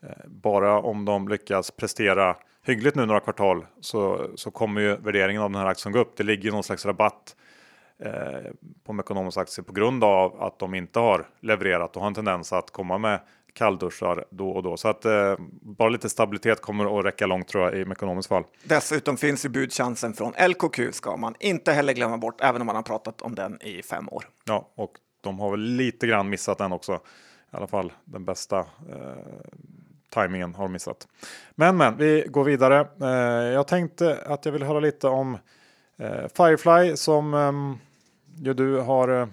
eh, 0.02 0.08
bara 0.26 0.80
om 0.80 1.04
de 1.04 1.28
lyckas 1.28 1.70
prestera 1.70 2.36
hyggligt 2.66 2.96
nu 2.96 3.06
några 3.06 3.20
kvartal 3.20 3.66
så, 3.80 4.30
så 4.34 4.50
kommer 4.50 4.80
ju 4.80 4.96
värderingen 4.96 5.42
av 5.42 5.50
den 5.50 5.60
här 5.60 5.68
aktien 5.68 5.92
gå 5.92 5.98
upp. 5.98 6.16
Det 6.16 6.22
ligger 6.22 6.44
ju 6.44 6.50
någon 6.50 6.64
slags 6.64 6.86
rabatt 6.86 7.36
på 8.84 8.92
Mekonomos 8.92 9.36
aktier 9.36 9.64
på 9.64 9.72
grund 9.72 10.04
av 10.04 10.42
att 10.42 10.58
de 10.58 10.74
inte 10.74 10.98
har 10.98 11.26
levererat 11.40 11.96
och 11.96 12.02
har 12.02 12.08
en 12.08 12.14
tendens 12.14 12.52
att 12.52 12.70
komma 12.70 12.98
med 12.98 13.20
kallduschar 13.54 14.24
då 14.30 14.50
och 14.50 14.62
då. 14.62 14.76
Så 14.76 14.88
att 14.88 15.04
eh, 15.04 15.34
bara 15.60 15.88
lite 15.88 16.10
stabilitet 16.10 16.60
kommer 16.60 16.98
att 16.98 17.04
räcka 17.04 17.26
långt 17.26 17.48
tror 17.48 17.64
jag 17.64 17.74
i 17.74 17.84
Mekonomos 17.84 18.28
fall. 18.28 18.44
Dessutom 18.64 19.16
finns 19.16 19.44
ju 19.44 19.48
budchansen 19.48 20.14
från 20.14 20.32
LKQ 20.48 20.80
ska 20.92 21.16
man 21.16 21.34
inte 21.40 21.72
heller 21.72 21.92
glömma 21.92 22.18
bort, 22.18 22.40
även 22.40 22.60
om 22.60 22.66
man 22.66 22.76
har 22.76 22.82
pratat 22.82 23.22
om 23.22 23.34
den 23.34 23.62
i 23.62 23.82
fem 23.82 24.08
år. 24.08 24.24
Ja, 24.44 24.68
och 24.74 24.92
de 25.20 25.40
har 25.40 25.50
väl 25.50 25.60
lite 25.60 26.06
grann 26.06 26.28
missat 26.28 26.58
den 26.58 26.72
också. 26.72 26.94
I 26.94 27.56
alla 27.56 27.66
fall 27.66 27.92
den 28.04 28.24
bästa 28.24 28.58
eh, 28.58 28.66
tajmingen 30.10 30.54
har 30.54 30.68
missat. 30.68 31.08
Men 31.54 31.76
men, 31.76 31.96
vi 31.96 32.24
går 32.28 32.44
vidare. 32.44 32.88
Eh, 33.00 33.52
jag 33.52 33.66
tänkte 33.68 34.18
att 34.26 34.44
jag 34.44 34.52
vill 34.52 34.62
höra 34.62 34.80
lite 34.80 35.08
om 35.08 35.34
eh, 35.34 35.40
Eh, 35.98 36.28
Firefly 36.36 36.96
som 36.96 37.34
eh, 37.34 37.52
ju 38.44 38.54
du 38.54 38.80
har 38.80 39.08
eh, 39.08 39.28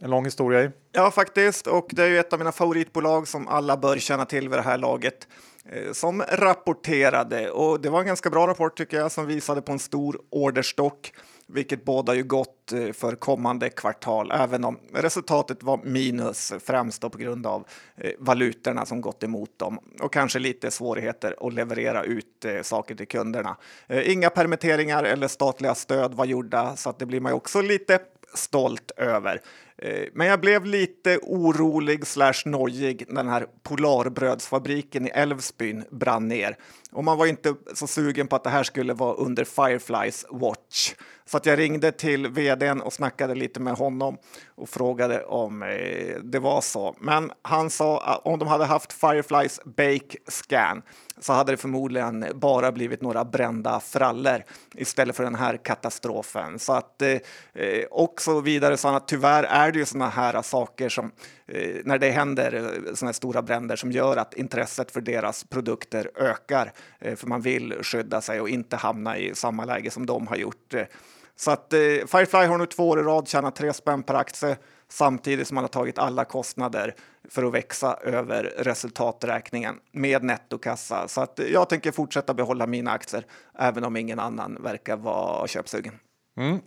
en 0.00 0.10
lång 0.10 0.24
historia 0.24 0.64
i. 0.64 0.70
Ja, 0.92 1.10
faktiskt. 1.10 1.66
Och 1.66 1.86
det 1.90 2.02
är 2.02 2.08
ju 2.08 2.18
ett 2.18 2.32
av 2.32 2.38
mina 2.38 2.52
favoritbolag 2.52 3.28
som 3.28 3.48
alla 3.48 3.76
bör 3.76 3.98
känna 3.98 4.24
till 4.24 4.48
vid 4.48 4.58
det 4.58 4.62
här 4.62 4.78
laget 4.78 5.28
eh, 5.64 5.92
som 5.92 6.22
rapporterade. 6.22 7.50
Och 7.50 7.80
det 7.80 7.90
var 7.90 8.00
en 8.00 8.06
ganska 8.06 8.30
bra 8.30 8.46
rapport 8.46 8.78
tycker 8.78 8.96
jag 8.96 9.12
som 9.12 9.26
visade 9.26 9.62
på 9.62 9.72
en 9.72 9.78
stor 9.78 10.20
orderstock 10.30 11.12
vilket 11.52 11.84
båda 11.84 12.14
ju 12.14 12.22
gott 12.22 12.72
eh, 12.72 12.92
för 12.92 13.14
kommande 13.14 13.70
kvartal, 13.70 14.32
även 14.32 14.64
om 14.64 14.78
resultatet 14.94 15.62
var 15.62 15.80
minus 15.84 16.52
främst 16.60 17.00
på 17.00 17.18
grund 17.18 17.46
av 17.46 17.66
eh, 17.96 18.10
valutorna 18.18 18.86
som 18.86 19.00
gått 19.00 19.22
emot 19.22 19.58
dem 19.58 19.78
och 20.00 20.12
kanske 20.12 20.38
lite 20.38 20.70
svårigheter 20.70 21.36
att 21.40 21.54
leverera 21.54 22.04
ut 22.04 22.44
eh, 22.44 22.62
saker 22.62 22.94
till 22.94 23.08
kunderna. 23.08 23.56
Inga 23.88 24.30
permitteringar 24.30 25.04
eller 25.04 25.28
statliga 25.28 25.74
stöd 25.74 26.14
var 26.14 26.24
gjorda 26.24 26.76
så 26.76 26.90
att 26.90 26.98
det 26.98 27.06
blir 27.06 27.20
man 27.20 27.32
ju 27.32 27.36
också 27.36 27.60
lite 27.60 27.98
stolt 28.34 28.90
över. 28.96 29.40
Eh, 29.82 30.08
men 30.12 30.26
jag 30.26 30.40
blev 30.40 30.64
lite 30.64 31.18
orolig 31.22 32.06
slash 32.06 32.42
nojig 32.44 33.04
när 33.08 33.22
den 33.22 33.32
här 33.32 33.46
Polarbrödsfabriken 33.62 35.06
i 35.06 35.10
Älvsbyn 35.10 35.84
brann 35.90 36.28
ner. 36.28 36.56
Och 36.92 37.04
man 37.04 37.18
var 37.18 37.26
inte 37.26 37.54
så 37.74 37.86
sugen 37.86 38.26
på 38.26 38.36
att 38.36 38.44
det 38.44 38.50
här 38.50 38.62
skulle 38.62 38.94
vara 38.94 39.14
under 39.14 39.44
Fireflies 39.44 40.26
watch. 40.30 40.94
Så 41.30 41.36
att 41.36 41.46
jag 41.46 41.58
ringde 41.58 41.92
till 41.92 42.28
vdn 42.28 42.80
och 42.80 42.92
snackade 42.92 43.34
lite 43.34 43.60
med 43.60 43.74
honom 43.74 44.18
och 44.54 44.68
frågade 44.68 45.24
om 45.24 45.62
eh, 45.62 46.16
det 46.22 46.38
var 46.38 46.60
så. 46.60 46.96
Men 47.00 47.32
han 47.42 47.70
sa 47.70 48.00
att 48.00 48.26
om 48.26 48.38
de 48.38 48.48
hade 48.48 48.64
haft 48.64 48.92
Fireflies 48.92 49.60
Bake 49.64 50.16
Scan 50.28 50.82
så 51.20 51.32
hade 51.32 51.52
det 51.52 51.56
förmodligen 51.56 52.26
bara 52.34 52.72
blivit 52.72 53.02
några 53.02 53.24
brända 53.24 53.80
frallor 53.80 54.44
istället 54.74 55.16
för 55.16 55.24
den 55.24 55.34
här 55.34 55.56
katastrofen. 55.56 56.58
Så 56.58 56.72
att, 56.72 57.02
eh, 57.02 57.10
eh 57.54 57.84
och 57.90 58.20
så 58.20 58.40
vidare 58.40 58.76
sa 58.76 58.88
han 58.88 58.96
att 58.96 59.08
tyvärr 59.08 59.44
är 59.44 59.69
det 59.72 59.78
ju 59.78 59.84
såna 59.84 60.08
här 60.08 60.42
saker 60.42 60.88
som 60.88 61.12
eh, 61.46 61.76
när 61.84 61.98
det 61.98 62.10
händer 62.10 62.54
eh, 62.54 62.94
såna 62.94 63.08
här 63.08 63.12
stora 63.12 63.42
bränder 63.42 63.76
som 63.76 63.92
gör 63.92 64.16
att 64.16 64.34
intresset 64.34 64.90
för 64.90 65.00
deras 65.00 65.44
produkter 65.44 66.10
ökar. 66.14 66.72
Eh, 66.98 67.16
för 67.16 67.26
man 67.26 67.40
vill 67.40 67.74
skydda 67.82 68.20
sig 68.20 68.40
och 68.40 68.48
inte 68.48 68.76
hamna 68.76 69.18
i 69.18 69.34
samma 69.34 69.64
läge 69.64 69.90
som 69.90 70.06
de 70.06 70.26
har 70.26 70.36
gjort. 70.36 70.74
Eh, 70.74 70.84
så 71.36 71.50
att 71.50 71.72
eh, 71.72 71.78
Firefly 71.78 72.46
har 72.46 72.58
nu 72.58 72.66
två 72.66 72.88
år 72.88 73.00
i 73.00 73.02
rad 73.02 73.28
tjänat 73.28 73.56
tre 73.56 73.72
spänn 73.72 74.02
per 74.02 74.14
aktie 74.14 74.56
samtidigt 74.88 75.48
som 75.48 75.54
man 75.54 75.64
har 75.64 75.68
tagit 75.68 75.98
alla 75.98 76.24
kostnader 76.24 76.94
för 77.28 77.44
att 77.44 77.54
växa 77.54 77.94
över 77.94 78.52
resultaträkningen 78.58 79.74
med 79.92 80.24
nettokassa. 80.24 81.08
Så 81.08 81.20
att 81.20 81.38
eh, 81.38 81.46
jag 81.46 81.68
tänker 81.68 81.92
fortsätta 81.92 82.34
behålla 82.34 82.66
mina 82.66 82.90
aktier 82.90 83.26
även 83.58 83.84
om 83.84 83.96
ingen 83.96 84.18
annan 84.18 84.62
verkar 84.62 84.96
vara 84.96 85.46
köpsugen. 85.46 85.94
Mm. 86.38 86.58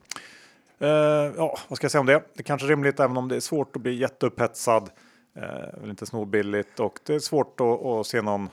Uh, 0.84 0.89
ja, 1.38 1.58
vad 1.67 1.78
ska 1.78 1.86
jag 1.86 1.91
säga 1.91 2.00
om 2.00 2.06
det? 2.06 2.13
Det 2.34 2.39
är 2.39 2.43
kanske 2.43 2.67
är 2.67 2.69
rimligt 2.69 3.00
även 3.00 3.17
om 3.17 3.28
det 3.28 3.36
är 3.36 3.39
svårt 3.39 3.76
att 3.76 3.82
bli 3.82 3.93
jätteupphetsad. 3.93 4.89
Uh, 5.38 5.82
vill 5.82 5.89
inte 5.89 6.06
sno 6.06 6.26
billigt 6.26 6.80
och 6.80 7.00
det 7.06 7.15
är 7.15 7.19
svårt 7.19 7.60
att, 7.62 7.86
att 7.86 8.08
se 8.08 8.22
någon. 8.22 8.50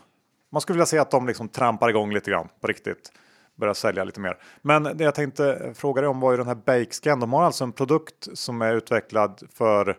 Man 0.53 0.61
skulle 0.61 0.75
vilja 0.75 0.87
se 0.87 0.99
att 0.99 1.11
de 1.11 1.27
liksom 1.27 1.49
trampar 1.49 1.88
igång 1.88 2.14
lite 2.14 2.31
grann 2.31 2.49
på 2.61 2.66
riktigt 2.66 3.12
börja 3.61 3.75
sälja 3.75 4.05
lite 4.05 4.21
mer. 4.21 4.38
Men 4.62 4.83
det 4.83 5.05
jag 5.05 5.14
tänkte 5.14 5.73
fråga 5.75 6.01
dig 6.01 6.09
om 6.09 6.21
var 6.21 6.31
ju 6.31 6.37
den 6.37 6.47
här 6.47 6.55
Bakescan. 6.55 7.21
De 7.21 7.33
har 7.33 7.43
alltså 7.43 7.64
en 7.64 7.73
produkt 7.73 8.29
som 8.35 8.62
är 8.62 8.75
utvecklad 8.75 9.43
för 9.53 9.88
eh, 9.88 9.95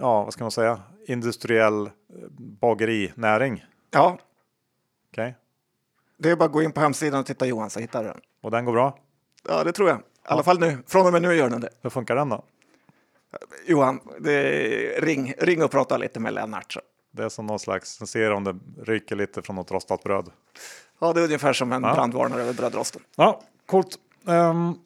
ja, 0.00 0.24
vad 0.24 0.32
ska 0.32 0.44
man 0.44 0.50
säga, 0.50 0.80
industriell 1.06 1.86
eh, 1.86 1.90
bagerinäring. 2.60 3.64
Ja. 3.90 4.18
Okej. 5.10 5.28
Okay. 5.28 5.32
Det 6.18 6.30
är 6.30 6.36
bara 6.36 6.44
att 6.44 6.52
gå 6.52 6.62
in 6.62 6.72
på 6.72 6.80
hemsidan 6.80 7.20
och 7.20 7.26
titta 7.26 7.46
Johan 7.46 7.70
så 7.70 7.80
hittar 7.80 8.02
du 8.02 8.08
den. 8.08 8.20
Och 8.42 8.50
den 8.50 8.64
går 8.64 8.72
bra? 8.72 8.98
Ja, 9.48 9.64
det 9.64 9.72
tror 9.72 9.88
jag. 9.88 10.02
I 10.26 10.32
alla 10.32 10.42
fall 10.42 10.58
nu. 10.58 10.78
Från 10.86 11.06
och 11.06 11.12
med 11.12 11.22
nu 11.22 11.34
gör 11.34 11.50
den 11.50 11.60
det. 11.60 11.68
Hur 11.82 11.90
funkar 11.90 12.16
den 12.16 12.28
då? 12.28 12.44
Johan, 13.66 14.00
ring, 14.98 15.34
ring 15.38 15.62
och 15.62 15.70
prata 15.70 15.96
lite 15.96 16.20
med 16.20 16.34
Lennart. 16.34 16.72
Så. 16.72 16.80
Det 17.10 17.24
är 17.24 17.28
som 17.28 17.46
någon 17.46 17.58
slags, 17.58 17.98
ser 18.06 18.32
om 18.32 18.44
det 18.44 18.56
ryker 18.82 19.16
lite 19.16 19.42
från 19.42 19.56
något 19.56 19.70
rostat 19.70 20.02
bröd. 20.02 20.30
Ja, 20.98 21.12
det 21.12 21.20
är 21.20 21.24
ungefär 21.24 21.52
som 21.52 21.72
en 21.72 21.82
ja. 21.82 21.94
brandvarnare 21.94 22.42
över 22.42 22.52
brödrosten. 22.52 23.02
Ja, 23.16 23.42
coolt. 23.66 23.98
Um, 24.24 24.78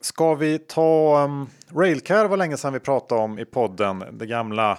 ska 0.00 0.34
vi 0.34 0.58
ta 0.58 1.24
um, 1.24 1.50
Railcare 1.74 2.28
var 2.28 2.36
länge 2.36 2.56
sedan 2.56 2.72
vi 2.72 2.80
pratade 2.80 3.20
om 3.20 3.38
i 3.38 3.44
podden. 3.44 4.04
Det 4.12 4.26
gamla 4.26 4.78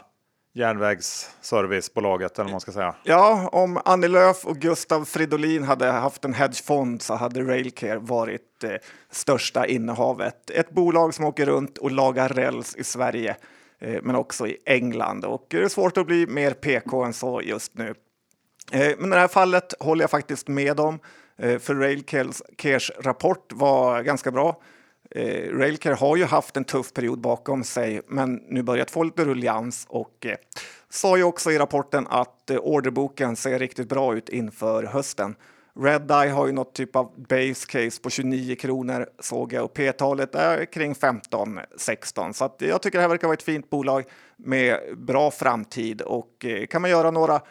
järnvägsservicebolaget 0.54 2.40
eller 2.40 2.44
vad 2.44 2.52
man 2.52 2.62
ska 2.62 2.72
säga. 2.72 2.96
Ja, 3.04 3.50
om 3.52 3.82
Annie 3.86 4.08
Lööf 4.08 4.46
och 4.46 4.58
Gustav 4.58 5.06
Fridolin 5.06 5.64
hade 5.64 5.86
haft 5.86 6.26
en 6.26 6.34
hedgefond 6.34 7.02
så 7.02 7.14
hade 7.14 7.42
Railcare 7.42 8.00
varit 8.00 8.64
eh, 8.64 8.72
största 9.10 9.66
innehavet. 9.66 10.50
Ett 10.50 10.72
bolag 10.72 11.14
som 11.14 11.26
åker 11.26 11.46
runt 11.46 11.78
och 11.78 11.92
lagar 11.92 12.30
räls 12.30 12.76
i 12.76 12.84
Sverige 12.84 13.36
eh, 13.80 14.02
men 14.02 14.16
också 14.16 14.48
i 14.48 14.58
England 14.66 15.26
och 15.26 15.46
det 15.50 15.58
är 15.58 15.68
svårt 15.68 15.98
att 15.98 16.08
bli 16.08 16.28
mer 16.28 16.52
PK 16.52 17.04
än 17.04 17.14
så 17.14 17.42
just 17.42 17.78
nu. 17.78 17.94
Eh, 18.72 18.98
men 18.98 19.08
i 19.08 19.16
det 19.16 19.22
här 19.22 19.28
fallet 19.28 19.74
håller 19.80 20.04
jag 20.04 20.12
faktiskt 20.12 20.48
med 20.48 20.80
om, 20.80 21.00
eh, 21.38 21.60
för 21.60 21.76
Railcares 21.76 22.92
rapport 23.00 23.54
var 23.54 24.02
ganska 24.02 24.32
bra. 24.32 24.62
Eh, 25.16 25.58
Railcare 25.58 25.94
har 25.94 26.16
ju 26.16 26.26
haft 26.26 26.58
en 26.58 26.64
tuff 26.64 26.94
period 26.94 27.20
bakom 27.20 27.64
sig, 27.64 28.02
men 28.08 28.36
nu 28.36 28.64
börjat 28.64 28.92
få 28.92 29.04
lite 29.04 29.26
rullians 29.26 29.86
och 29.90 30.26
eh, 30.26 30.36
sa 30.90 31.18
ju 31.18 31.24
också 31.24 31.52
i 31.52 31.58
rapporten 31.58 32.08
att 32.10 32.50
eh, 32.50 32.58
orderboken 32.58 33.36
ser 33.36 33.60
riktigt 33.60 33.90
bra 33.90 34.16
ut 34.16 34.30
inför 34.30 34.84
hösten. 34.84 35.36
Redeye 35.80 36.32
har 36.32 36.48
ju 36.48 36.52
något 36.52 36.74
typ 36.74 36.96
av 36.96 37.26
base 37.30 37.68
case 37.68 38.02
på 38.02 38.10
29 38.10 38.56
kronor 38.56 39.08
såg 39.20 39.54
jag 39.54 39.66
och 39.66 39.74
P-talet 39.74 40.36
är 40.36 40.66
kring 40.66 40.94
15-16 40.94 42.34
så 42.34 42.46
att 42.46 42.56
jag 42.58 42.82
tycker 42.82 42.98
det 42.98 43.02
här 43.02 43.10
verkar 43.10 43.28
vara 43.28 43.38
ett 43.38 43.44
fint 43.44 43.70
bolag 43.70 44.04
med 44.38 44.80
bra 44.98 45.32
framtid 45.32 46.02
och 46.02 46.46
eh, 46.46 46.66
kan 46.66 46.82
man 46.82 46.92
göra 46.92 47.12
några 47.12 47.42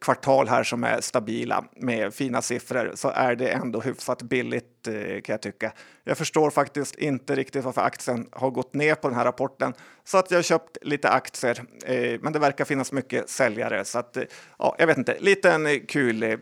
kvartal 0.00 0.48
här 0.48 0.62
som 0.62 0.84
är 0.84 1.00
stabila 1.00 1.64
med 1.76 2.14
fina 2.14 2.42
siffror 2.42 2.92
så 2.94 3.08
är 3.08 3.36
det 3.36 3.48
ändå 3.48 3.80
hyfsat 3.80 4.22
billigt 4.22 4.88
eh, 4.88 5.20
kan 5.20 5.32
jag 5.32 5.42
tycka. 5.42 5.72
Jag 6.04 6.18
förstår 6.18 6.50
faktiskt 6.50 6.96
inte 6.96 7.34
riktigt 7.34 7.64
varför 7.64 7.80
aktien 7.80 8.28
har 8.32 8.50
gått 8.50 8.74
ner 8.74 8.94
på 8.94 9.08
den 9.08 9.16
här 9.16 9.24
rapporten 9.24 9.74
så 10.04 10.18
att 10.18 10.30
jag 10.30 10.38
har 10.38 10.42
köpt 10.42 10.78
lite 10.82 11.10
aktier. 11.10 11.62
Eh, 11.84 12.20
men 12.22 12.32
det 12.32 12.38
verkar 12.38 12.64
finnas 12.64 12.92
mycket 12.92 13.28
säljare 13.28 13.84
så 13.84 13.98
att 13.98 14.16
eh, 14.16 14.22
ja, 14.58 14.76
jag 14.78 14.86
vet 14.86 14.98
inte, 14.98 15.16
lite 15.20 15.50
en 15.50 15.86
kul 15.86 16.38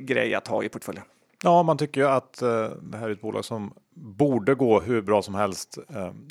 grej 0.00 0.34
att 0.34 0.48
ha 0.48 0.62
i 0.62 0.68
portföljen. 0.68 1.04
Ja, 1.42 1.62
man 1.62 1.78
tycker 1.78 2.00
ju 2.00 2.06
att 2.06 2.32
det 2.80 2.96
här 2.98 3.08
är 3.08 3.12
ett 3.12 3.20
bolag 3.20 3.44
som 3.44 3.74
borde 3.94 4.54
gå 4.54 4.80
hur 4.80 5.02
bra 5.02 5.22
som 5.22 5.34
helst 5.34 5.78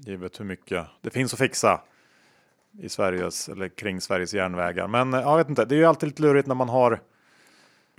givet 0.05 0.39
hur 0.39 0.45
mycket 0.45 0.85
det 1.01 1.09
finns 1.09 1.33
att 1.33 1.39
fixa 1.39 1.81
i 2.81 2.89
Sveriges 2.89 3.49
eller 3.49 3.67
kring 3.67 4.01
Sveriges 4.01 4.33
järnvägar. 4.33 4.87
Men 4.87 5.13
eh, 5.13 5.19
jag 5.19 5.37
vet 5.37 5.49
inte, 5.49 5.65
det 5.65 5.75
är 5.75 5.79
ju 5.79 5.85
alltid 5.85 6.09
lite 6.09 6.21
lurigt 6.21 6.47
när 6.47 6.55
man 6.55 6.69
har 6.69 6.99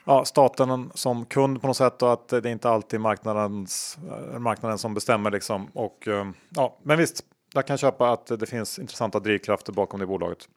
ja, 0.04 0.24
staten 0.24 0.90
som 0.94 1.24
kund 1.24 1.60
på 1.60 1.66
något 1.66 1.76
sätt 1.76 2.02
och 2.02 2.12
att 2.12 2.28
det 2.28 2.36
är 2.36 2.46
inte 2.46 2.70
alltid 2.70 3.00
marknadens, 3.00 3.98
eh, 4.32 4.38
marknaden 4.38 4.78
som 4.78 4.94
bestämmer 4.94 5.30
liksom. 5.30 5.66
Och, 5.72 6.08
eh, 6.08 6.26
ja, 6.48 6.78
men 6.82 6.98
visst, 6.98 7.24
jag 7.54 7.66
kan 7.66 7.78
köpa 7.78 8.12
att 8.12 8.26
det 8.26 8.46
finns 8.46 8.78
intressanta 8.78 9.20
drivkrafter 9.20 9.72
bakom 9.72 10.00
det 10.00 10.06
bolaget. 10.06 10.48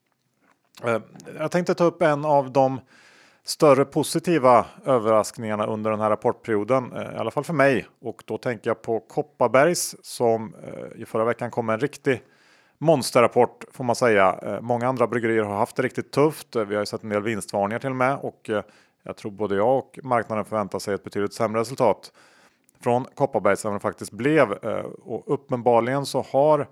Jag 1.38 1.52
tänkte 1.52 1.74
ta 1.74 1.84
upp 1.84 2.02
en 2.02 2.26
av 2.26 2.52
de 2.52 2.80
större 3.44 3.86
positiva 3.86 4.66
överraskningarna 4.86 5.66
under 5.66 5.92
den 5.92 6.00
här 6.00 6.10
rapportperioden, 6.10 6.94
i 6.94 7.18
alla 7.18 7.32
fall 7.32 7.44
för 7.44 7.54
mig. 7.54 7.88
Och 8.02 8.24
då 8.26 8.38
tänker 8.38 8.70
jag 8.70 8.82
på 8.82 9.00
Kopparbergs 9.00 9.96
som 10.02 10.56
i 10.96 11.06
förra 11.06 11.26
veckan 11.26 11.52
kom 11.52 11.66
med 11.66 11.74
en 11.74 11.80
riktig 11.80 12.22
monsterrapport 12.84 13.64
får 13.72 13.84
man 13.84 13.96
säga. 13.96 14.40
Eh, 14.42 14.62
många 14.62 14.88
andra 14.88 15.08
bryggerier 15.08 15.44
har 15.44 15.56
haft 15.56 15.76
det 15.76 15.84
riktigt 15.84 16.12
tufft. 16.12 16.56
Eh, 16.56 16.64
vi 16.64 16.76
har 16.76 16.82
ju 16.82 16.86
sett 16.86 17.04
en 17.04 17.10
del 17.10 17.24
vinstvarningar 17.24 17.80
till 17.80 17.90
och 17.90 17.96
med 17.96 18.18
och 18.22 18.50
eh, 18.50 18.64
jag 19.04 19.18
tror 19.18 19.32
både 19.32 19.56
jag 19.56 19.78
och 19.78 20.00
marknaden 20.04 20.46
förväntar 20.46 20.80
sig 20.80 20.94
ett 20.94 21.04
betydligt 21.04 21.34
sämre 21.34 21.62
resultat 21.62 22.12
från 22.80 23.06
Kopparbergs 23.16 23.66
än 23.66 23.74
det 23.74 23.80
faktiskt 23.80 24.12
blev. 24.12 24.52
Och 25.04 25.34
uppenbarligen 25.34 26.06
så 26.06 26.22
har 26.22 26.68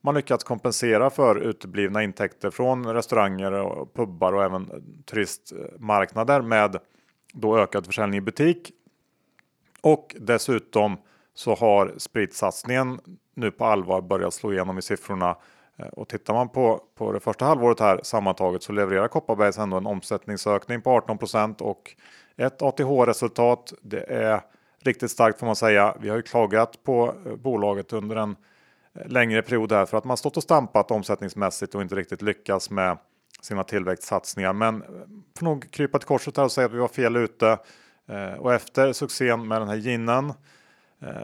man 0.00 0.14
lyckats 0.14 0.44
kompensera 0.44 1.10
för 1.10 1.36
uteblivna 1.36 2.02
intäkter 2.02 2.50
från 2.50 2.86
restauranger 2.94 3.52
och 3.52 3.94
pubbar 3.94 4.32
och 4.32 4.44
även 4.44 4.70
turistmarknader 5.04 6.40
med 6.40 6.76
då 7.32 7.58
ökad 7.58 7.86
försäljning 7.86 8.18
i 8.18 8.20
butik. 8.20 8.72
Och 9.80 10.16
dessutom 10.20 10.96
så 11.34 11.54
har 11.54 11.94
spritsatsningen 11.96 13.00
nu 13.34 13.50
på 13.50 13.64
allvar 13.64 14.00
börjat 14.00 14.34
slå 14.34 14.52
igenom 14.52 14.78
i 14.78 14.82
siffrorna. 14.82 15.36
Eh, 15.76 15.86
och 15.86 16.08
tittar 16.08 16.34
man 16.34 16.48
på, 16.48 16.80
på 16.94 17.12
det 17.12 17.20
första 17.20 17.44
halvåret 17.44 17.80
här 17.80 18.00
sammantaget 18.02 18.62
så 18.62 18.72
levererar 18.72 19.08
Kopparbergs 19.08 19.58
ändå 19.58 19.76
en 19.76 19.86
omsättningsökning 19.86 20.82
på 20.82 21.00
18% 21.00 21.62
och 21.62 21.94
ett 22.36 22.62
ATH-resultat. 22.62 23.72
Det 23.82 24.02
är 24.02 24.40
riktigt 24.82 25.10
starkt 25.10 25.38
får 25.38 25.46
man 25.46 25.56
säga. 25.56 25.96
Vi 26.00 26.08
har 26.08 26.16
ju 26.16 26.22
klagat 26.22 26.82
på 26.82 27.14
eh, 27.26 27.36
bolaget 27.36 27.92
under 27.92 28.16
en 28.16 28.36
eh, 28.94 29.08
längre 29.08 29.42
period 29.42 29.72
här 29.72 29.86
för 29.86 29.98
att 29.98 30.04
man 30.04 30.16
stått 30.16 30.36
och 30.36 30.42
stampat 30.42 30.90
omsättningsmässigt 30.90 31.74
och 31.74 31.82
inte 31.82 31.94
riktigt 31.94 32.22
lyckats 32.22 32.70
med 32.70 32.98
sina 33.40 33.64
tillväxtsatsningar. 33.64 34.52
Men 34.52 34.82
får 35.38 35.44
nog 35.44 35.70
krypa 35.70 35.98
till 35.98 36.08
korset 36.08 36.36
här 36.36 36.44
och 36.44 36.52
säga 36.52 36.66
att 36.66 36.72
vi 36.72 36.78
var 36.78 36.88
fel 36.88 37.16
ute. 37.16 37.58
Och 38.38 38.54
efter 38.54 38.92
succén 38.92 39.48
med 39.48 39.60
den 39.60 39.68
här 39.68 39.76
ginen 39.76 40.32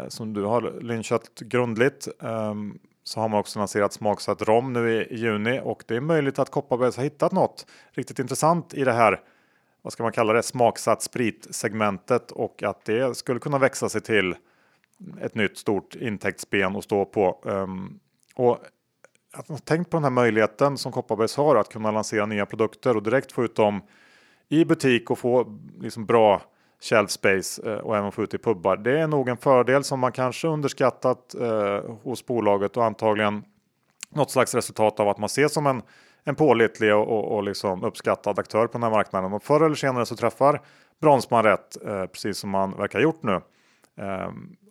som 0.08 0.32
du 0.32 0.44
har 0.44 0.80
lynchat 0.80 1.34
grundligt 1.34 2.08
ehm, 2.22 2.78
så 3.04 3.20
har 3.20 3.28
man 3.28 3.40
också 3.40 3.58
lanserat 3.58 3.92
smaksatt 3.92 4.42
rom 4.42 4.72
nu 4.72 5.02
i 5.02 5.16
juni 5.16 5.60
och 5.64 5.84
det 5.86 5.96
är 5.96 6.00
möjligt 6.00 6.38
att 6.38 6.50
Kopparbergs 6.50 6.96
har 6.96 7.04
hittat 7.04 7.32
något 7.32 7.66
riktigt 7.90 8.18
intressant 8.18 8.74
i 8.74 8.84
det 8.84 8.92
här. 8.92 9.20
Vad 9.82 9.92
ska 9.92 10.02
man 10.02 10.12
kalla 10.12 10.32
det? 10.32 10.42
Smaksatt 10.42 11.02
spritsegmentet 11.02 12.30
och 12.30 12.62
att 12.62 12.84
det 12.84 13.16
skulle 13.16 13.40
kunna 13.40 13.58
växa 13.58 13.88
sig 13.88 14.00
till 14.00 14.34
ett 15.20 15.34
nytt 15.34 15.58
stort 15.58 15.94
intäktsben 15.94 16.76
att 16.76 16.84
stå 16.84 17.04
på. 17.04 17.40
Um, 17.42 18.00
och 18.34 18.58
att 19.32 19.48
man 19.48 19.58
tänkt 19.58 19.90
på 19.90 19.96
den 19.96 20.04
här 20.04 20.10
möjligheten 20.10 20.78
som 20.78 20.92
Kopparbergs 20.92 21.36
har 21.36 21.56
att 21.56 21.72
kunna 21.72 21.90
lansera 21.90 22.26
nya 22.26 22.46
produkter 22.46 22.96
och 22.96 23.02
direkt 23.02 23.32
få 23.32 23.44
ut 23.44 23.56
dem 23.56 23.82
i 24.48 24.64
butik 24.64 25.10
och 25.10 25.18
få 25.18 25.58
liksom 25.80 26.06
bra 26.06 26.42
shelf 26.82 27.10
space 27.10 27.70
eh, 27.70 27.78
och 27.78 27.96
även 27.96 28.12
få 28.12 28.22
ut 28.22 28.34
i 28.34 28.38
pubbar. 28.38 28.76
Det 28.76 29.00
är 29.00 29.06
nog 29.06 29.28
en 29.28 29.36
fördel 29.36 29.84
som 29.84 30.00
man 30.00 30.12
kanske 30.12 30.48
underskattat 30.48 31.34
eh, 31.34 31.80
hos 32.02 32.26
bolaget 32.26 32.76
och 32.76 32.84
antagligen 32.84 33.44
något 34.08 34.30
slags 34.30 34.54
resultat 34.54 35.00
av 35.00 35.08
att 35.08 35.18
man 35.18 35.26
ses 35.26 35.52
som 35.52 35.66
en, 35.66 35.82
en 36.24 36.34
pålitlig 36.34 36.94
och, 36.94 37.08
och, 37.08 37.36
och 37.36 37.42
liksom 37.42 37.84
uppskattad 37.84 38.38
aktör 38.38 38.66
på 38.66 38.72
den 38.72 38.82
här 38.82 38.90
marknaden. 38.90 39.32
Och 39.32 39.42
förr 39.42 39.60
eller 39.60 39.74
senare 39.74 40.06
så 40.06 40.16
träffar 40.16 40.60
Bronsman 41.00 41.44
rätt, 41.44 41.84
eh, 41.86 42.06
precis 42.06 42.38
som 42.38 42.50
man 42.50 42.76
verkar 42.76 42.98
ha 42.98 43.02
gjort 43.02 43.22
nu. 43.22 43.40
Eh, 43.96 44.30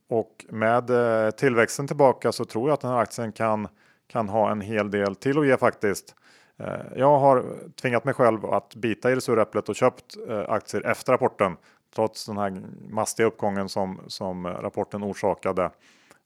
och 0.09 0.45
med 0.49 0.89
eh, 0.89 1.31
tillväxten 1.31 1.87
tillbaka 1.87 2.31
så 2.31 2.45
tror 2.45 2.69
jag 2.69 2.73
att 2.73 2.81
den 2.81 2.91
här 2.91 2.97
aktien 2.97 3.31
kan, 3.31 3.67
kan 4.07 4.29
ha 4.29 4.51
en 4.51 4.61
hel 4.61 4.91
del 4.91 5.15
till 5.15 5.39
att 5.39 5.47
ge 5.47 5.57
faktiskt. 5.57 6.15
Eh, 6.59 6.81
jag 6.95 7.19
har 7.19 7.45
tvingat 7.81 8.03
mig 8.03 8.13
själv 8.13 8.45
att 8.45 8.75
bita 8.75 9.11
i 9.11 9.15
det 9.15 9.21
sura 9.21 9.41
äpplet 9.41 9.69
och 9.69 9.75
köpt 9.75 10.17
eh, 10.29 10.49
aktier 10.49 10.87
efter 10.87 11.11
rapporten. 11.11 11.57
Trots 11.95 12.25
den 12.25 12.37
här 12.37 12.61
mastiga 12.89 13.27
uppgången 13.27 13.69
som, 13.69 13.99
som 14.07 14.47
rapporten 14.47 15.03
orsakade. 15.03 15.71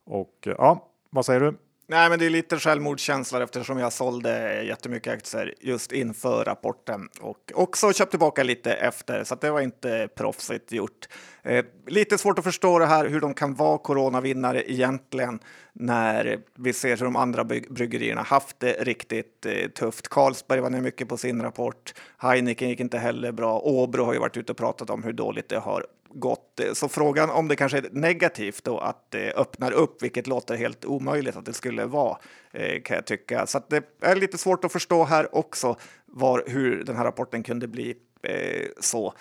Och 0.04 0.34
ja, 0.42 0.84
vad 1.10 1.26
säger 1.26 1.40
du? 1.40 1.56
Nej, 1.88 2.10
men 2.10 2.18
det 2.18 2.26
är 2.26 2.30
lite 2.30 2.58
självmordskänsla 2.58 3.42
eftersom 3.42 3.78
jag 3.78 3.92
sålde 3.92 4.62
jättemycket 4.62 5.12
aktier 5.12 5.54
just 5.60 5.92
inför 5.92 6.44
rapporten 6.44 7.08
och 7.20 7.52
också 7.54 7.92
köpt 7.92 8.10
tillbaka 8.10 8.42
lite 8.42 8.72
efter, 8.72 9.24
så 9.24 9.34
det 9.34 9.50
var 9.50 9.60
inte 9.60 10.08
proffsigt 10.14 10.72
gjort. 10.72 11.08
Eh, 11.42 11.64
lite 11.86 12.18
svårt 12.18 12.38
att 12.38 12.44
förstå 12.44 12.78
det 12.78 12.86
här 12.86 13.08
hur 13.08 13.20
de 13.20 13.34
kan 13.34 13.54
vara 13.54 13.78
coronavinnare 13.78 14.72
egentligen 14.72 15.38
när 15.72 16.38
vi 16.54 16.72
ser 16.72 16.96
hur 16.96 17.04
de 17.04 17.16
andra 17.16 17.44
bryggerierna 17.44 18.22
haft 18.22 18.60
det 18.60 18.72
riktigt 18.72 19.46
eh, 19.46 19.68
tufft. 19.70 20.08
Carlsberg 20.08 20.60
var 20.60 20.70
ner 20.70 20.80
mycket 20.80 21.08
på 21.08 21.16
sin 21.16 21.42
rapport. 21.42 21.94
Heineken 22.18 22.68
gick 22.68 22.80
inte 22.80 22.98
heller 22.98 23.32
bra. 23.32 23.60
Åbro 23.60 24.04
har 24.04 24.12
ju 24.12 24.18
varit 24.18 24.36
ute 24.36 24.52
och 24.52 24.58
pratat 24.58 24.90
om 24.90 25.02
hur 25.02 25.12
dåligt 25.12 25.48
det 25.48 25.58
har 25.58 25.86
gått. 26.08 26.60
Så 26.72 26.88
frågan 26.88 27.30
om 27.30 27.48
det 27.48 27.56
kanske 27.56 27.78
är 27.78 27.88
negativt 27.92 28.64
då 28.64 28.78
att 28.78 29.10
det 29.10 29.32
öppnar 29.32 29.72
upp, 29.72 30.02
vilket 30.02 30.26
låter 30.26 30.56
helt 30.56 30.84
omöjligt 30.84 31.36
att 31.36 31.44
det 31.44 31.52
skulle 31.52 31.84
vara, 31.84 32.18
eh, 32.52 32.82
kan 32.82 32.94
jag 32.94 33.06
tycka. 33.06 33.46
Så 33.46 33.60
det 33.68 33.84
är 34.00 34.16
lite 34.16 34.38
svårt 34.38 34.64
att 34.64 34.72
förstå 34.72 35.04
här 35.04 35.36
också 35.36 35.76
var, 36.06 36.44
hur 36.46 36.84
den 36.84 36.96
här 36.96 37.04
rapporten 37.04 37.42
kunde 37.42 37.68
bli 37.68 37.96
eh, 38.22 38.66
så 38.80 39.14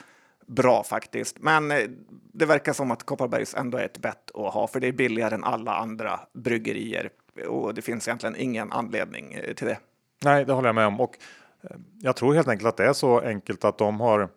bra 0.47 0.83
faktiskt. 0.83 1.39
Men 1.39 1.71
eh, 1.71 1.89
det 2.33 2.45
verkar 2.45 2.73
som 2.73 2.91
att 2.91 3.03
Kopparbergs 3.03 3.55
ändå 3.55 3.77
är 3.77 3.85
ett 3.85 3.97
bett 3.97 4.31
att 4.33 4.53
ha, 4.53 4.67
för 4.67 4.79
det 4.79 4.87
är 4.87 4.91
billigare 4.91 5.35
än 5.35 5.43
alla 5.43 5.75
andra 5.75 6.19
bryggerier 6.33 7.09
och 7.47 7.73
det 7.73 7.81
finns 7.81 8.07
egentligen 8.07 8.35
ingen 8.35 8.71
anledning 8.71 9.33
eh, 9.33 9.53
till 9.53 9.67
det. 9.67 9.77
Nej, 10.23 10.45
det 10.45 10.53
håller 10.53 10.69
jag 10.69 10.75
med 10.75 10.87
om 10.87 10.99
och 10.99 11.17
eh, 11.61 11.77
jag 12.01 12.15
tror 12.15 12.33
helt 12.33 12.47
enkelt 12.47 12.67
att 12.67 12.77
det 12.77 12.85
är 12.85 12.93
så 12.93 13.19
enkelt 13.19 13.65
att 13.65 13.77
de 13.77 13.99
har 13.99 14.29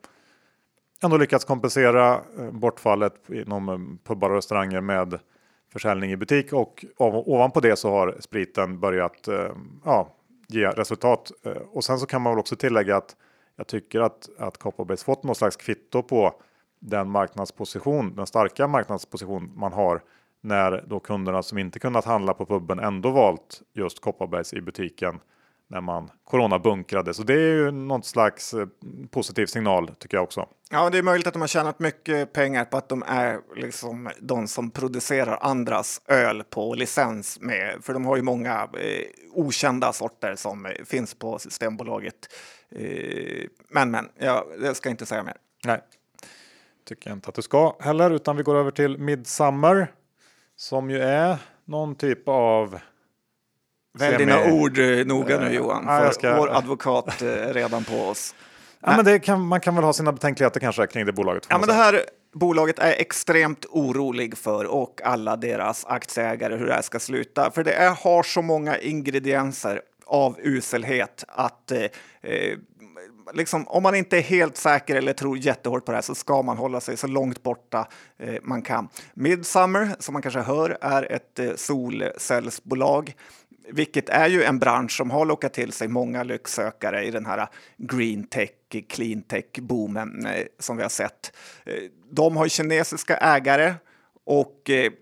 ändå 1.02 1.16
lyckats 1.16 1.44
kompensera 1.44 2.14
eh, 2.14 2.50
bortfallet 2.50 3.14
inom 3.28 3.68
eh, 3.68 4.08
pubbar 4.08 4.30
och 4.30 4.36
restauranger 4.36 4.80
med 4.80 5.18
försäljning 5.72 6.10
i 6.10 6.16
butik 6.16 6.52
och 6.52 6.84
ovanpå 6.98 7.60
det 7.60 7.76
så 7.76 7.90
har 7.90 8.16
spriten 8.20 8.80
börjat 8.80 9.28
eh, 9.28 9.52
ja, 9.84 10.14
ge 10.48 10.68
resultat. 10.68 11.32
Och 11.72 11.84
sen 11.84 11.98
så 11.98 12.06
kan 12.06 12.22
man 12.22 12.32
väl 12.32 12.40
också 12.40 12.56
tillägga 12.56 12.96
att 12.96 13.16
jag 13.56 13.66
tycker 13.66 14.00
att, 14.00 14.28
att 14.38 14.58
Kopparbergs 14.58 15.04
fått 15.04 15.24
något 15.24 15.36
slags 15.36 15.56
kvitto 15.56 16.02
på 16.02 16.34
den 16.80 17.10
marknadsposition, 17.10 18.16
den 18.16 18.26
starka 18.26 18.66
marknadsposition 18.66 19.52
man 19.56 19.72
har 19.72 20.02
när 20.40 20.84
då 20.86 21.00
kunderna 21.00 21.42
som 21.42 21.58
inte 21.58 21.78
kunnat 21.78 22.04
handla 22.04 22.34
på 22.34 22.46
puben 22.46 22.78
ändå 22.78 23.10
valt 23.10 23.62
just 23.74 24.00
Kopparbergs 24.00 24.54
i 24.54 24.60
butiken 24.60 25.20
när 25.68 25.80
man 25.80 26.10
coronabunkrade. 26.24 27.14
Så 27.14 27.22
det 27.22 27.34
är 27.34 27.54
ju 27.54 27.70
något 27.70 28.06
slags 28.06 28.54
eh, 28.54 28.66
positiv 29.10 29.46
signal 29.46 29.90
tycker 29.98 30.16
jag 30.16 30.24
också. 30.24 30.48
Ja, 30.70 30.90
det 30.90 30.98
är 30.98 31.02
möjligt 31.02 31.26
att 31.26 31.32
de 31.32 31.40
har 31.40 31.48
tjänat 31.48 31.78
mycket 31.78 32.32
pengar 32.32 32.64
på 32.64 32.76
att 32.76 32.88
de 32.88 33.02
är 33.06 33.40
liksom 33.56 34.10
de 34.20 34.48
som 34.48 34.70
producerar 34.70 35.38
andras 35.40 36.02
öl 36.06 36.44
på 36.50 36.74
licens 36.74 37.40
med, 37.40 37.78
för 37.82 37.92
de 37.92 38.06
har 38.06 38.16
ju 38.16 38.22
många 38.22 38.62
eh, 38.62 39.04
okända 39.32 39.92
sorter 39.92 40.34
som 40.36 40.66
eh, 40.66 40.72
finns 40.84 41.14
på 41.14 41.38
Systembolaget. 41.38 42.28
Eh, 42.70 43.46
men, 43.68 43.90
men, 43.90 44.08
ja, 44.18 44.46
jag 44.62 44.76
ska 44.76 44.90
inte 44.90 45.06
säga 45.06 45.22
mer. 45.22 45.36
Nej, 45.64 45.80
tycker 46.88 47.10
jag 47.10 47.16
inte 47.16 47.28
att 47.28 47.34
du 47.34 47.42
ska 47.42 47.76
heller, 47.80 48.10
utan 48.10 48.36
vi 48.36 48.42
går 48.42 48.56
över 48.56 48.70
till 48.70 48.98
Midsummer 48.98 49.92
som 50.56 50.90
ju 50.90 50.98
är 50.98 51.38
någon 51.64 51.94
typ 51.94 52.28
av 52.28 52.78
Välj 53.98 54.16
dina 54.16 54.52
ord 54.52 54.78
eh, 54.78 55.06
noga 55.06 55.40
nu 55.40 55.52
Johan, 55.52 55.84
för 55.84 56.04
ja, 56.04 56.12
ska... 56.12 56.36
vår 56.36 56.56
advokat 56.56 57.22
eh, 57.22 57.28
redan 57.28 57.84
på 57.84 57.96
oss. 57.96 58.34
Ja, 58.80 58.96
men 58.96 59.04
det 59.04 59.18
kan, 59.18 59.46
man 59.46 59.60
kan 59.60 59.74
väl 59.74 59.84
ha 59.84 59.92
sina 59.92 60.12
betänkligheter 60.12 60.60
kanske 60.60 60.86
kring 60.86 61.06
det 61.06 61.12
bolaget. 61.12 61.46
Ja, 61.48 61.58
men 61.58 61.68
det 61.68 61.74
här 61.74 62.00
bolaget 62.34 62.78
är 62.78 62.92
extremt 62.92 63.66
orolig 63.70 64.38
för 64.38 64.64
och 64.64 65.00
alla 65.04 65.36
deras 65.36 65.84
aktieägare 65.84 66.56
hur 66.56 66.66
det 66.66 66.74
här 66.74 66.82
ska 66.82 66.98
sluta. 66.98 67.50
För 67.50 67.64
det 67.64 67.72
är, 67.72 67.90
har 67.90 68.22
så 68.22 68.42
många 68.42 68.78
ingredienser 68.78 69.80
av 70.06 70.36
uselhet 70.40 71.24
att 71.28 71.70
eh, 71.70 71.82
eh, 72.22 72.58
liksom, 73.34 73.68
om 73.68 73.82
man 73.82 73.94
inte 73.94 74.18
är 74.18 74.22
helt 74.22 74.56
säker 74.56 74.96
eller 74.96 75.12
tror 75.12 75.38
jättehårt 75.38 75.84
på 75.84 75.92
det 75.92 75.96
här 75.96 76.02
så 76.02 76.14
ska 76.14 76.42
man 76.42 76.56
hålla 76.56 76.80
sig 76.80 76.96
så 76.96 77.06
långt 77.06 77.42
borta 77.42 77.88
eh, 78.18 78.34
man 78.42 78.62
kan. 78.62 78.88
Midsummer, 79.14 79.96
som 79.98 80.12
man 80.12 80.22
kanske 80.22 80.40
hör, 80.40 80.78
är 80.80 81.12
ett 81.12 81.38
eh, 81.38 81.50
solcellsbolag 81.56 83.14
vilket 83.72 84.08
är 84.08 84.28
ju 84.28 84.42
en 84.42 84.58
bransch 84.58 84.96
som 84.96 85.10
har 85.10 85.24
lockat 85.24 85.52
till 85.52 85.72
sig 85.72 85.88
många 85.88 86.22
lycksökare 86.22 87.04
i 87.04 87.10
den 87.10 87.26
här 87.26 87.48
green 87.76 88.26
tech, 88.26 88.50
clean 88.88 89.22
tech-boomen 89.22 90.26
eh, 90.26 90.46
som 90.58 90.76
vi 90.76 90.82
har 90.82 90.90
sett. 90.90 91.32
Eh, 91.64 91.74
de 92.10 92.36
har 92.36 92.48
kinesiska 92.48 93.16
ägare 93.16 93.74
och 94.24 94.70
eh, 94.70 94.92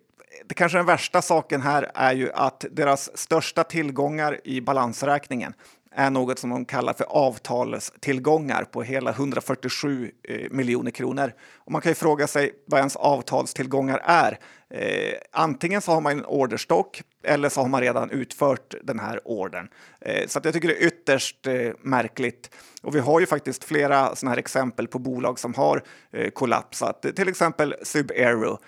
det 0.49 0.55
kanske 0.55 0.79
den 0.79 0.87
värsta 0.87 1.23
saken 1.23 1.63
här 1.63 1.91
är 1.95 2.13
ju 2.13 2.33
att 2.33 2.65
deras 2.71 3.19
största 3.19 3.65
tillgångar 3.65 4.41
i 4.45 4.61
balansräkningen 4.61 5.55
är 5.97 6.11
något 6.11 6.39
som 6.39 6.51
de 6.51 6.65
kallar 6.65 6.93
för 6.93 7.05
avtalstillgångar 7.05 8.65
på 8.65 8.83
hela 8.83 9.11
147 9.11 10.11
miljoner 10.51 10.91
kronor. 10.91 11.33
Och 11.55 11.73
man 11.73 11.81
kan 11.81 11.91
ju 11.91 11.95
fråga 11.95 12.27
sig 12.27 12.53
vad 12.67 12.79
ens 12.79 12.97
avtalstillgångar 12.97 14.01
är. 14.05 14.39
Eh, 14.71 15.15
antingen 15.33 15.83
så 15.83 15.93
har 15.93 16.01
man 16.01 16.13
en 16.13 16.25
orderstock 16.25 17.03
eller 17.27 17.49
så 17.49 17.61
har 17.61 17.69
man 17.69 17.81
redan 17.81 18.11
utfört 18.11 18.75
den 18.83 18.99
här 18.99 19.21
ordern. 19.25 19.69
Eh, 20.01 20.27
så 20.27 20.39
att 20.39 20.45
jag 20.45 20.55
tycker 20.55 20.69
det 20.69 20.83
är 20.83 20.87
ytterst 20.87 21.47
eh, 21.47 21.73
märkligt. 21.83 22.51
Och 22.83 22.95
vi 22.95 23.01
har 23.01 23.21
ju 23.21 23.27
faktiskt 23.27 23.65
flera 23.65 24.17
sådana 24.17 24.31
här 24.31 24.39
exempel 24.39 24.89
på 24.89 24.99
bolag 24.99 25.39
som 25.39 25.55
har 25.55 25.83
eh, 26.13 26.31
kollapsat. 26.31 27.07
Till 27.17 27.29
exempel 27.29 27.75
Subaero, 27.83 28.59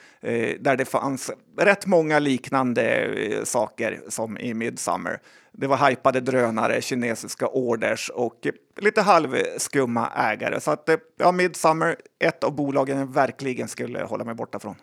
där 0.61 0.77
det 0.77 0.85
fanns 0.85 1.31
rätt 1.59 1.87
många 1.87 2.19
liknande 2.19 3.15
saker 3.45 4.01
som 4.09 4.39
i 4.39 4.55
Midsummer. 4.55 5.21
Det 5.53 5.67
var 5.67 5.91
hypade 5.91 6.21
drönare, 6.21 6.81
kinesiska 6.81 7.47
orders 7.49 8.11
och 8.11 8.47
lite 8.77 9.03
halvskumma 9.03 10.09
ägare. 10.17 10.61
Så 10.61 10.71
att 10.71 10.89
ja, 11.17 11.33
Midsummer, 11.33 11.97
ett 12.19 12.45
av 12.45 12.55
bolagen 12.55 12.99
jag 12.99 13.15
verkligen 13.15 13.69
skulle 13.69 14.03
hålla 14.03 14.25
mig 14.25 14.35
borta 14.35 14.59
från. 14.59 14.75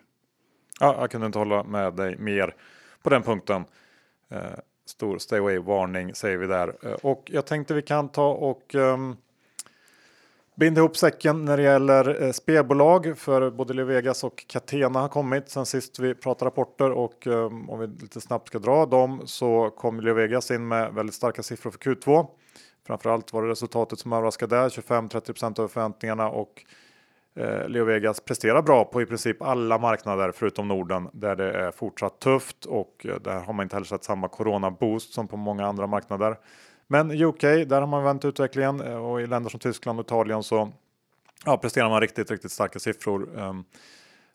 Ja, 0.80 0.96
jag 1.00 1.10
kunde 1.10 1.26
inte 1.26 1.38
hålla 1.38 1.62
med 1.62 1.94
dig 1.94 2.16
mer 2.18 2.54
på 3.06 3.10
den 3.10 3.22
punkten. 3.22 3.64
Eh, 4.28 4.40
stor 4.86 5.18
stay 5.18 5.38
away-varning 5.38 6.14
säger 6.14 6.36
vi 6.36 6.46
där. 6.46 6.76
Eh, 6.82 6.92
och 6.92 7.30
jag 7.32 7.46
tänkte 7.46 7.74
vi 7.74 7.82
kan 7.82 8.08
ta 8.08 8.28
och 8.28 8.74
um, 8.74 9.16
binda 10.54 10.80
ihop 10.80 10.96
säcken 10.96 11.44
när 11.44 11.56
det 11.56 11.62
gäller 11.62 12.22
eh, 12.22 12.32
spelbolag 12.32 13.18
för 13.18 13.50
både 13.50 13.74
Levegas 13.74 14.24
och 14.24 14.44
Catena 14.48 15.00
har 15.00 15.08
kommit 15.08 15.48
sen 15.50 15.66
sist 15.66 15.98
vi 15.98 16.14
pratade 16.14 16.46
rapporter 16.46 16.90
och 16.90 17.26
um, 17.26 17.70
om 17.70 17.78
vi 17.78 17.86
lite 17.86 18.20
snabbt 18.20 18.48
ska 18.48 18.58
dra 18.58 18.86
dem 18.86 19.22
så 19.26 19.70
kom 19.70 20.00
Levegas 20.00 20.50
in 20.50 20.68
med 20.68 20.94
väldigt 20.94 21.14
starka 21.14 21.42
siffror 21.42 21.70
för 21.70 21.78
Q2. 21.78 22.26
Framförallt 22.86 23.32
var 23.32 23.42
det 23.42 23.48
resultatet 23.48 23.98
som 23.98 24.12
överraskade 24.12 24.56
där 24.56 24.68
25-30 24.68 25.60
över 25.60 25.68
förväntningarna 25.68 26.30
och 26.30 26.64
Eh, 27.36 27.68
Leo 27.68 27.84
Vegas 27.84 28.20
presterar 28.20 28.62
bra 28.62 28.84
på 28.84 29.02
i 29.02 29.06
princip 29.06 29.42
alla 29.42 29.78
marknader 29.78 30.32
förutom 30.32 30.68
Norden 30.68 31.08
där 31.12 31.36
det 31.36 31.52
är 31.52 31.70
fortsatt 31.70 32.20
tufft 32.20 32.64
och 32.64 33.06
eh, 33.08 33.16
där 33.20 33.40
har 33.40 33.52
man 33.52 33.62
inte 33.62 33.76
heller 33.76 33.86
sett 33.86 34.04
samma 34.04 34.28
corona 34.28 34.70
boost 34.70 35.12
som 35.12 35.28
på 35.28 35.36
många 35.36 35.66
andra 35.66 35.86
marknader. 35.86 36.36
Men 36.86 37.10
UK, 37.10 37.40
där 37.40 37.80
har 37.80 37.86
man 37.86 38.04
vänt 38.04 38.24
utvecklingen 38.24 38.80
eh, 38.80 38.96
och 38.96 39.20
i 39.20 39.26
länder 39.26 39.50
som 39.50 39.60
Tyskland 39.60 40.00
och 40.00 40.06
Italien 40.06 40.42
så 40.42 40.72
ja, 41.44 41.56
presterar 41.56 41.88
man 41.88 42.00
riktigt, 42.00 42.30
riktigt 42.30 42.52
starka 42.52 42.78
siffror. 42.78 43.38
Ehm, 43.38 43.64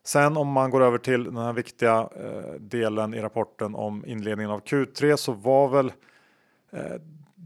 sen 0.04 0.36
om 0.36 0.48
man 0.48 0.70
går 0.70 0.82
över 0.82 0.98
till 0.98 1.24
den 1.24 1.36
här 1.36 1.52
viktiga 1.52 2.08
delen 2.58 3.14
i 3.14 3.20
rapporten 3.20 3.74
om 3.74 4.04
inledningen 4.06 4.50
av 4.50 4.60
Q3 4.60 5.16
så 5.16 5.32
var 5.32 5.68
väl 5.68 5.92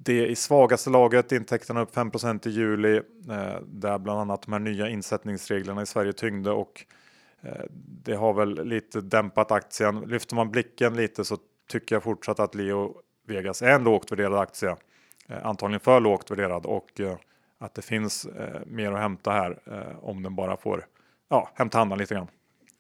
det 0.07 0.27
i 0.27 0.37
svagaste 0.37 0.91
laget, 0.91 1.33
intäkterna 1.33 1.81
upp 1.81 1.97
5% 1.97 2.49
i 2.49 2.51
juli, 2.51 2.97
eh, 2.97 3.61
där 3.67 3.99
bland 3.99 4.21
annat 4.21 4.43
de 4.43 4.53
här 4.53 4.59
nya 4.59 4.89
insättningsreglerna 4.89 5.83
i 5.83 5.87
Sverige 5.87 6.13
tyngde 6.13 6.51
och 6.51 6.85
eh, 7.41 7.65
det 8.05 8.15
har 8.15 8.33
väl 8.33 8.69
lite 8.69 9.01
dämpat 9.01 9.53
aktien. 9.53 10.01
Lyfter 10.01 10.37
man 10.37 10.51
blicken 10.51 10.97
lite 10.97 11.25
så 11.25 11.37
tycker 11.69 11.95
jag 11.95 12.03
fortsatt 12.03 12.41
att 12.41 12.55
Leo 12.55 12.95
Vegas 13.27 13.63
är 13.63 13.71
en 13.71 13.85
lågt 13.85 14.13
värderad 14.13 14.39
aktie, 14.39 14.77
eh, 15.29 15.47
antagligen 15.47 15.81
för 15.81 16.01
lågt 16.01 16.31
värderad 16.31 16.67
och 16.67 17.01
eh, 17.01 17.17
att 17.59 17.75
det 17.75 17.83
finns 17.83 18.27
eh, 18.27 18.61
mer 18.67 18.93
att 18.93 19.01
hämta 19.01 19.31
här 19.31 19.59
eh, 19.67 20.05
om 20.05 20.23
den 20.23 20.35
bara 20.37 20.57
får 20.57 20.87
ja, 21.29 21.51
hämta 21.55 21.81
andan 21.81 21.99
lite 21.99 22.15
grann. 22.15 22.29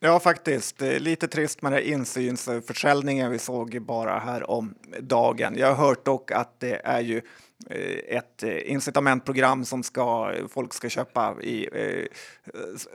Ja, 0.06 0.20
faktiskt. 0.20 0.80
Lite 0.80 1.28
trist 1.28 1.62
med 1.62 1.72
den 1.72 1.82
insynsförsäljningen 1.82 3.30
vi 3.30 3.38
såg 3.38 3.82
bara 3.82 4.18
här 4.18 4.50
om 4.50 4.74
dagen. 5.00 5.54
Jag 5.58 5.74
har 5.74 5.86
hört 5.86 6.04
dock 6.04 6.30
att 6.30 6.60
det 6.60 6.80
är 6.84 7.00
ju 7.00 7.22
eh, 7.70 8.16
ett 8.16 8.42
eh, 8.42 8.70
incitamentprogram 8.70 9.64
som 9.64 9.82
ska, 9.82 10.32
folk 10.48 10.74
ska 10.74 10.88
köpa 10.88 11.36
i 11.42 11.68
eh, 11.72 12.06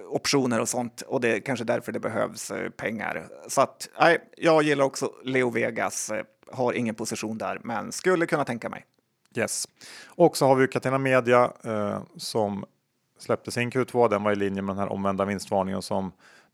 optioner 0.09 0.59
och 0.59 0.69
sånt 0.69 1.01
och 1.01 1.21
det 1.21 1.35
är 1.35 1.39
kanske 1.39 1.65
därför 1.65 1.91
det 1.91 1.99
behövs 1.99 2.51
eh, 2.51 2.69
pengar. 2.69 3.27
Så 3.47 3.61
att 3.61 3.89
nej, 3.99 4.17
jag 4.37 4.63
gillar 4.63 4.85
också 4.85 5.11
Leo 5.23 5.49
Vegas, 5.49 6.11
har 6.51 6.73
ingen 6.73 6.95
position 6.95 7.37
där, 7.37 7.59
men 7.63 7.91
skulle 7.91 8.25
kunna 8.25 8.45
tänka 8.45 8.69
mig. 8.69 8.85
Yes. 9.35 9.67
Och 10.05 10.37
så 10.37 10.47
har 10.47 10.55
vi 10.55 10.67
Catena 10.67 10.97
Media 10.97 11.51
eh, 11.63 12.01
som 12.17 12.65
släppte 13.19 13.51
sin 13.51 13.71
Q2. 13.71 14.09
Den 14.09 14.23
var 14.23 14.31
i 14.31 14.35
linje 14.35 14.61
med 14.61 14.75
den 14.75 14.79
här 14.79 14.91
omvända 14.91 15.25
vinstvarningen 15.25 15.81
som 15.81 16.11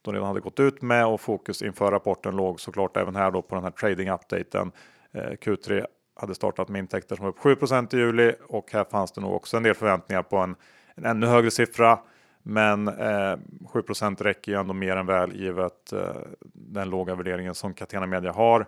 de 0.08 0.14
redan 0.14 0.28
hade 0.28 0.40
gått 0.40 0.60
ut 0.60 0.82
med 0.82 1.06
och 1.06 1.22
fokus 1.22 1.62
inför 1.62 1.92
rapporten 1.92 2.36
låg 2.36 2.60
såklart 2.60 2.98
även 2.98 3.16
här 3.16 3.32
då 3.32 3.42
på 3.42 3.56
den 3.56 3.64
här 3.64 3.72
trading 3.72 4.10
updaten. 4.10 4.72
Eh, 5.12 5.22
Q3 5.22 5.86
hade 6.16 6.36
startat 6.36 6.70
med 6.70 6.80
intäkter 6.80 7.16
som 7.16 7.26
var 7.26 7.30
upp 7.30 7.40
7% 7.40 7.96
i 7.96 7.98
juli 7.98 8.34
och 8.48 8.72
här 8.72 8.84
fanns 8.84 9.12
det 9.12 9.22
nog 9.22 9.34
också 9.34 9.58
en 9.58 9.64
del 9.64 9.76
förväntningar 9.76 10.24
på 10.24 10.38
en, 10.38 10.56
en 10.96 11.06
ännu 11.06 11.28
högre 11.28 11.52
siffra. 11.52 12.00
Men 12.44 12.88
eh, 12.88 13.38
7% 13.74 14.24
räcker 14.24 14.52
ju 14.52 14.60
ändå 14.60 14.74
mer 14.74 14.96
än 14.96 15.06
väl 15.06 15.36
givet 15.36 15.94
eh, 15.94 16.16
den 16.54 16.90
låga 16.90 17.16
värderingen 17.16 17.56
som 17.56 17.74
Catena 17.74 18.06
Media 18.06 18.32
har. 18.32 18.66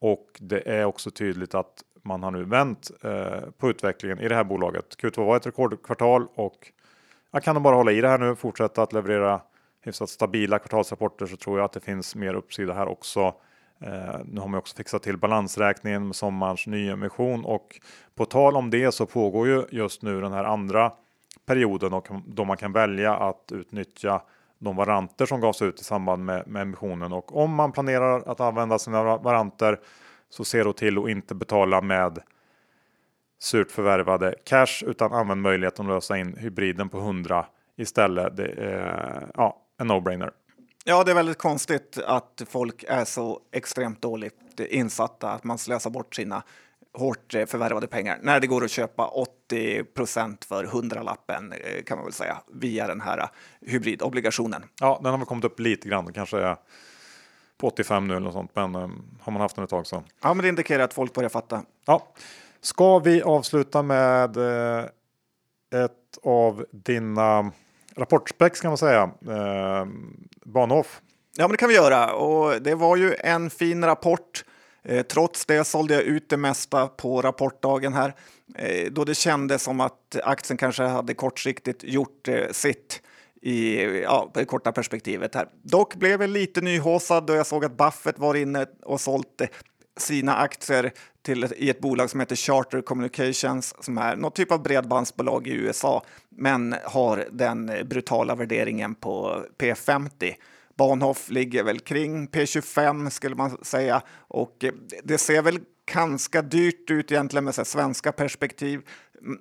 Och 0.00 0.26
det 0.40 0.68
är 0.68 0.84
också 0.84 1.10
tydligt 1.10 1.54
att 1.54 1.82
man 2.02 2.22
har 2.22 2.30
nu 2.30 2.44
vänt 2.44 2.90
eh, 3.02 3.50
på 3.58 3.70
utvecklingen 3.70 4.20
i 4.20 4.28
det 4.28 4.34
här 4.34 4.44
bolaget. 4.44 4.96
Q2 5.02 5.24
var 5.24 5.36
ett 5.36 5.46
rekordkvartal 5.46 6.26
och 6.34 6.72
jag 7.30 7.42
kan 7.42 7.54
nog 7.54 7.62
bara 7.62 7.76
hålla 7.76 7.92
i 7.92 8.00
det 8.00 8.08
här 8.08 8.18
nu, 8.18 8.34
fortsätta 8.34 8.82
att 8.82 8.92
leverera 8.92 9.40
hyfsat 9.82 10.08
stabila 10.08 10.58
kvartalsrapporter 10.58 11.26
så 11.26 11.36
tror 11.36 11.58
jag 11.58 11.64
att 11.64 11.72
det 11.72 11.80
finns 11.80 12.14
mer 12.14 12.34
uppsida 12.34 12.72
här 12.72 12.88
också. 12.88 13.34
Eh, 13.80 14.20
nu 14.24 14.40
har 14.40 14.48
man 14.48 14.58
också 14.58 14.76
fixat 14.76 15.02
till 15.02 15.18
balansräkningen 15.18 16.06
med 16.06 16.16
sommarens 16.16 16.66
nyemission 16.66 17.44
och 17.44 17.80
på 18.14 18.24
tal 18.24 18.56
om 18.56 18.70
det 18.70 18.92
så 18.92 19.06
pågår 19.06 19.48
ju 19.48 19.64
just 19.70 20.02
nu 20.02 20.20
den 20.20 20.32
här 20.32 20.44
andra 20.44 20.92
perioden 21.46 21.92
och 21.92 22.08
då 22.26 22.44
man 22.44 22.56
kan 22.56 22.72
välja 22.72 23.16
att 23.16 23.52
utnyttja 23.52 24.22
de 24.58 24.76
varanter 24.76 25.26
som 25.26 25.40
gavs 25.40 25.62
ut 25.62 25.80
i 25.80 25.84
samband 25.84 26.24
med, 26.24 26.46
med 26.46 26.62
emissionen 26.62 27.12
och 27.12 27.36
om 27.36 27.54
man 27.54 27.72
planerar 27.72 28.22
att 28.28 28.40
använda 28.40 28.78
sina 28.78 29.02
varanter 29.16 29.80
så 30.28 30.44
se 30.44 30.62
då 30.62 30.72
till 30.72 30.98
att 30.98 31.08
inte 31.08 31.34
betala 31.34 31.80
med 31.80 32.18
surt 33.38 33.70
förvärvade 33.70 34.34
cash 34.44 34.84
utan 34.86 35.12
använd 35.12 35.42
möjligheten 35.42 35.86
att 35.86 35.92
lösa 35.92 36.18
in 36.18 36.36
hybriden 36.36 36.88
på 36.88 36.98
100 36.98 37.46
istället. 37.76 38.36
Det 38.36 38.46
eh, 38.46 39.28
ja, 39.34 39.61
en 39.82 39.90
no-brainer. 39.90 40.30
Ja, 40.84 41.04
det 41.04 41.10
är 41.10 41.14
väldigt 41.14 41.38
konstigt 41.38 41.98
att 42.06 42.42
folk 42.48 42.84
är 42.88 43.04
så 43.04 43.40
extremt 43.52 44.02
dåligt 44.02 44.60
insatta 44.60 45.30
att 45.30 45.44
man 45.44 45.58
slösar 45.58 45.90
bort 45.90 46.14
sina 46.14 46.42
hårt 46.94 47.32
förvärvade 47.46 47.86
pengar 47.86 48.18
när 48.22 48.40
det 48.40 48.46
går 48.46 48.64
att 48.64 48.70
köpa 48.70 49.10
80% 49.48 50.44
för 50.44 50.64
hundralappen 50.64 51.52
eh, 51.52 51.82
kan 51.82 51.98
man 51.98 52.04
väl 52.04 52.12
säga 52.12 52.38
via 52.52 52.86
den 52.86 53.00
här 53.00 53.28
hybridobligationen. 53.60 54.64
Ja, 54.80 55.00
den 55.02 55.10
har 55.10 55.18
väl 55.18 55.26
kommit 55.26 55.44
upp 55.44 55.60
lite 55.60 55.88
grann, 55.88 56.12
kanske 56.12 56.56
på 57.58 57.66
85 57.66 58.08
nu 58.08 58.14
eller 58.14 58.24
något 58.24 58.32
sånt, 58.32 58.50
men 58.54 58.74
um, 58.74 59.04
har 59.20 59.32
man 59.32 59.42
haft 59.42 59.54
den 59.56 59.64
ett 59.64 59.70
tag 59.70 59.86
så. 59.86 60.04
Ja, 60.22 60.34
men 60.34 60.42
det 60.42 60.48
indikerar 60.48 60.84
att 60.84 60.94
folk 60.94 61.12
börjar 61.12 61.30
fatta. 61.30 61.62
Ja, 61.84 62.12
ska 62.60 62.98
vi 62.98 63.22
avsluta 63.22 63.82
med 63.82 64.36
eh, 64.36 64.84
ett 65.74 66.18
av 66.22 66.66
dina 66.70 67.52
rapportspex 67.96 68.60
kan 68.60 68.70
man 68.70 68.78
säga. 68.78 69.10
Eh, 69.26 69.86
Bahnhof. 70.44 71.00
Ja, 71.36 71.44
men 71.44 71.50
det 71.50 71.56
kan 71.56 71.68
vi 71.68 71.74
göra 71.74 72.14
och 72.14 72.62
det 72.62 72.74
var 72.74 72.96
ju 72.96 73.14
en 73.18 73.50
fin 73.50 73.84
rapport. 73.84 74.44
Eh, 74.84 75.02
trots 75.02 75.46
det 75.46 75.64
sålde 75.64 75.94
jag 75.94 76.02
ut 76.02 76.28
det 76.28 76.36
mesta 76.36 76.86
på 76.86 77.22
rapportdagen 77.22 77.92
här 77.92 78.14
eh, 78.54 78.92
då 78.92 79.04
det 79.04 79.14
kändes 79.14 79.62
som 79.62 79.80
att 79.80 80.16
aktien 80.24 80.56
kanske 80.56 80.82
hade 80.82 81.14
kortsiktigt 81.14 81.84
gjort 81.84 82.28
eh, 82.28 82.48
sitt 82.50 83.02
i 83.42 83.82
ja, 84.02 84.30
det 84.34 84.44
korta 84.44 84.72
perspektivet 84.72 85.34
här. 85.34 85.48
Dock 85.62 85.94
blev 85.94 86.20
jag 86.20 86.30
lite 86.30 86.60
nyhåsad 86.60 87.26
då 87.26 87.34
jag 87.34 87.46
såg 87.46 87.64
att 87.64 87.76
Buffett 87.76 88.18
var 88.18 88.34
inne 88.34 88.66
och 88.82 89.00
sålt 89.00 89.40
eh, 89.40 89.48
sina 89.96 90.36
aktier 90.36 90.92
till, 91.22 91.46
i 91.56 91.70
ett 91.70 91.80
bolag 91.80 92.10
som 92.10 92.20
heter 92.20 92.36
Charter 92.36 92.82
Communications 92.82 93.74
som 93.80 93.98
är 93.98 94.16
något 94.16 94.34
typ 94.34 94.52
av 94.52 94.62
bredbandsbolag 94.62 95.46
i 95.46 95.52
USA 95.52 96.04
men 96.28 96.74
har 96.84 97.28
den 97.30 97.72
brutala 97.84 98.34
värderingen 98.34 98.94
på 98.94 99.44
P50. 99.58 100.34
Bahnhof 100.76 101.30
ligger 101.30 101.62
väl 101.62 101.80
kring 101.80 102.28
P25 102.28 103.10
skulle 103.10 103.34
man 103.34 103.64
säga 103.64 104.02
och 104.28 104.64
det 105.04 105.18
ser 105.18 105.42
väl 105.42 105.60
ganska 105.92 106.42
dyrt 106.42 106.90
ut 106.90 107.12
egentligen 107.12 107.44
med 107.44 107.54
så 107.54 107.64
svenska 107.64 108.12
perspektiv. 108.12 108.80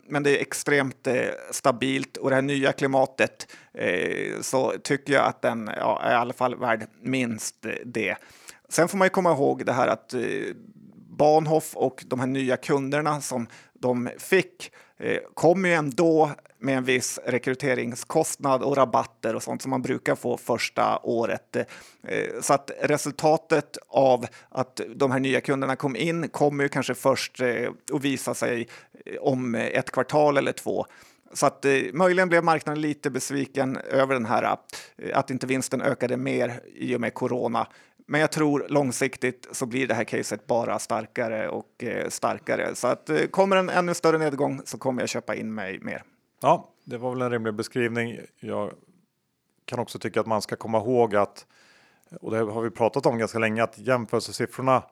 Men 0.08 0.24
det 0.24 0.38
är 0.38 0.42
extremt 0.42 1.08
eh, 1.08 1.26
stabilt 1.52 2.18
och 2.18 2.30
det 2.30 2.36
här 2.36 2.42
nya 2.42 2.72
klimatet 2.72 3.48
eh, 3.74 4.42
så 4.42 4.74
tycker 4.84 5.14
jag 5.14 5.26
att 5.26 5.42
den 5.42 5.70
ja, 5.78 6.02
är 6.04 6.12
i 6.12 6.16
alla 6.16 6.34
fall 6.34 6.56
värd 6.56 6.88
minst 7.02 7.66
eh, 7.66 7.72
det. 7.86 8.16
Sen 8.70 8.88
får 8.88 8.98
man 8.98 9.06
ju 9.06 9.10
komma 9.10 9.32
ihåg 9.32 9.66
det 9.66 9.74
här 9.74 9.88
att 9.88 10.14
eh, 10.14 10.22
Bahnhof 11.22 11.76
och 11.76 12.04
de 12.08 12.20
här 12.20 12.28
nya 12.28 12.58
kunderna 12.58 13.22
som 13.22 13.48
de 13.74 14.10
fick 14.18 14.72
eh, 14.98 15.18
kommer 15.34 15.70
ju 15.70 15.76
ändå 15.76 16.32
med 16.60 16.78
en 16.78 16.84
viss 16.84 17.20
rekryteringskostnad 17.26 18.64
och 18.64 18.78
rabatter 18.78 19.36
och 19.36 19.44
sånt 19.44 19.62
som 19.62 19.70
man 19.70 19.82
brukar 19.82 20.16
få 20.16 20.38
första 20.38 21.00
året. 21.04 21.56
Eh, 21.56 22.42
så 22.42 22.54
att 22.54 22.72
resultatet 22.82 23.78
av 23.88 24.26
att 24.50 24.82
de 24.96 25.12
här 25.12 25.20
nya 25.20 25.42
kunderna 25.42 25.76
kom 25.76 25.96
in 25.96 26.30
kommer 26.30 26.64
ju 26.64 26.70
kanske 26.70 26.96
först 26.96 27.42
eh, 27.42 27.70
att 27.94 28.02
visa 28.02 28.34
sig 28.34 28.68
eh, 29.06 29.22
om 29.22 29.56
ett 29.56 29.92
kvartal 29.92 30.38
eller 30.38 30.52
två. 30.52 30.86
Så 31.34 31.46
att 31.46 31.66
möjligen 31.94 32.30
blev 32.30 32.44
marknaden 32.44 32.82
lite 32.82 33.10
besviken 33.10 33.78
över 33.78 34.14
den 34.14 34.26
här 34.26 34.58
att 35.14 35.32
inte 35.32 35.48
vinsten 35.48 35.82
ökade 35.82 36.18
mer 36.18 36.62
i 36.76 36.96
och 36.96 37.02
med 37.02 37.14
corona. 37.14 37.68
Men 38.12 38.22
jag 38.22 38.32
tror 38.32 38.66
långsiktigt 38.70 39.48
så 39.52 39.66
blir 39.66 39.88
det 39.88 39.94
här 39.94 40.04
caset 40.04 40.48
bara 40.48 40.80
starkare 40.80 41.50
och 41.50 41.84
eh, 41.84 42.10
starkare. 42.10 42.76
Så 42.76 42.88
att 42.88 43.10
eh, 43.10 43.18
kommer 43.18 43.56
en 43.56 43.70
ännu 43.70 43.94
större 43.94 44.18
nedgång 44.18 44.62
så 44.66 44.78
kommer 44.78 45.02
jag 45.02 45.10
köpa 45.10 45.36
in 45.36 45.54
mig 45.54 45.80
mer. 45.80 46.04
Ja, 46.42 46.70
det 46.84 46.98
var 46.98 47.12
väl 47.12 47.22
en 47.22 47.32
rimlig 47.32 47.54
beskrivning. 47.54 48.20
Jag 48.40 48.72
kan 49.66 49.80
också 49.80 50.00
tycka 50.00 50.20
att 50.20 50.28
man 50.28 50.42
ska 50.42 50.56
komma 50.56 50.78
ihåg 50.78 51.16
att, 51.16 51.46
och 52.22 52.32
det 52.32 52.38
har 52.38 52.62
vi 52.62 52.70
pratat 52.70 53.06
om 53.06 53.18
ganska 53.18 53.40
länge, 53.40 53.64
att 53.64 53.78
jämförelsesiffrorna 53.78 54.84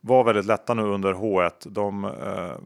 var 0.00 0.24
väldigt 0.24 0.46
lätta 0.46 0.74
nu 0.74 0.82
under 0.82 1.14
H1. 1.14 1.68
De 1.68 2.04
eh, 2.04 2.56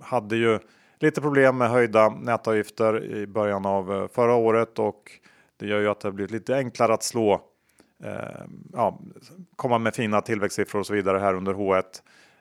hade 0.00 0.36
ju 0.36 0.58
lite 0.98 1.20
problem 1.20 1.58
med 1.58 1.70
höjda 1.70 2.08
nätavgifter 2.08 3.04
i 3.04 3.26
början 3.26 3.66
av 3.66 3.92
eh, 3.92 4.08
förra 4.08 4.34
året 4.34 4.78
och 4.78 5.12
det 5.56 5.66
gör 5.66 5.80
ju 5.80 5.88
att 5.88 6.00
det 6.00 6.08
har 6.08 6.12
blivit 6.12 6.32
lite 6.32 6.56
enklare 6.56 6.94
att 6.94 7.02
slå 7.02 7.42
Eh, 8.04 8.44
ja, 8.72 9.00
komma 9.56 9.78
med 9.78 9.94
fina 9.94 10.20
tillväxtsiffror 10.20 10.80
och 10.80 10.86
så 10.86 10.94
vidare 10.94 11.18
här 11.18 11.34
under 11.34 11.54
H1. 11.54 11.82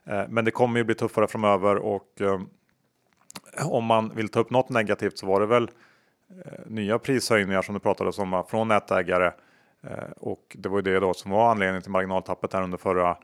Eh, 0.06 0.24
men 0.30 0.46
det 0.46 0.52
kommer 0.52 0.78
ju 0.78 0.84
bli 0.84 0.96
tuffare 0.96 1.28
framöver 1.28 1.76
och 1.76 2.22
eh, 2.22 2.42
om 3.66 3.86
man 3.86 4.12
vill 4.16 4.30
ta 4.30 4.40
upp 4.40 4.50
något 4.50 4.70
negativt 4.70 5.18
så 5.18 5.26
var 5.26 5.40
det 5.40 5.46
väl 5.46 5.70
eh, 6.46 6.60
nya 6.66 7.00
prishöjningar 7.00 7.62
som 7.62 7.74
det 7.74 7.80
pratades 7.80 8.20
om 8.20 8.44
från 8.50 8.68
nätägare 8.68 9.32
eh, 9.84 10.12
och 10.18 10.56
det 10.60 10.70
var 10.70 10.78
ju 10.78 10.82
det 10.82 11.00
då 11.00 11.14
som 11.14 11.32
var 11.32 11.52
anledningen 11.52 11.82
till 11.82 11.92
marginaltappet 11.92 12.54
här 12.54 12.64
under 12.64 12.78
förra 12.78 13.18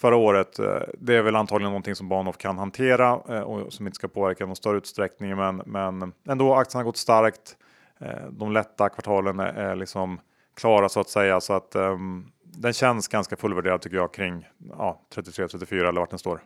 förra 0.00 0.16
året. 0.16 0.58
Eh, 0.58 0.80
det 0.98 1.16
är 1.16 1.22
väl 1.22 1.36
antagligen 1.36 1.70
någonting 1.70 1.94
som 1.94 2.08
Bahnhof 2.08 2.38
kan 2.38 2.58
hantera 2.58 3.20
eh, 3.28 3.40
och 3.40 3.72
som 3.72 3.86
inte 3.86 3.96
ska 3.96 4.08
påverka 4.08 4.46
någon 4.46 4.56
större 4.56 4.76
utsträckning. 4.76 5.36
Men, 5.36 5.62
men 5.66 6.12
ändå, 6.28 6.54
aktien 6.54 6.78
har 6.78 6.84
gått 6.84 6.96
starkt. 6.96 7.56
Eh, 7.98 8.26
de 8.30 8.52
lätta 8.52 8.88
kvartalen 8.88 9.40
är, 9.40 9.52
är 9.52 9.76
liksom 9.76 10.20
klara 10.58 10.88
så 10.88 11.00
att 11.00 11.08
säga 11.08 11.40
så 11.40 11.52
att 11.52 11.76
um, 11.76 12.32
den 12.44 12.72
känns 12.72 13.08
ganska 13.08 13.36
fullvärderad 13.36 13.80
tycker 13.80 13.96
jag 13.96 14.14
kring 14.14 14.48
ja, 14.78 15.00
33-34 15.14 15.88
eller 15.88 16.00
vart 16.00 16.10
den 16.10 16.18
står. 16.18 16.40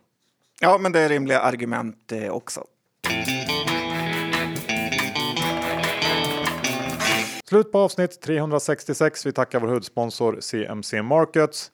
Ja, 0.61 0.77
men 0.77 0.91
det 0.91 0.99
är 0.99 1.09
rimliga 1.09 1.39
argument 1.39 2.11
eh, 2.11 2.29
också. 2.29 2.63
Slut 7.45 7.71
på 7.71 7.79
avsnitt 7.79 8.21
366. 8.21 9.25
Vi 9.25 9.31
tackar 9.31 9.59
vår 9.59 9.67
huvudsponsor 9.67 10.37
CMC 10.39 11.01
Markets. 11.01 11.71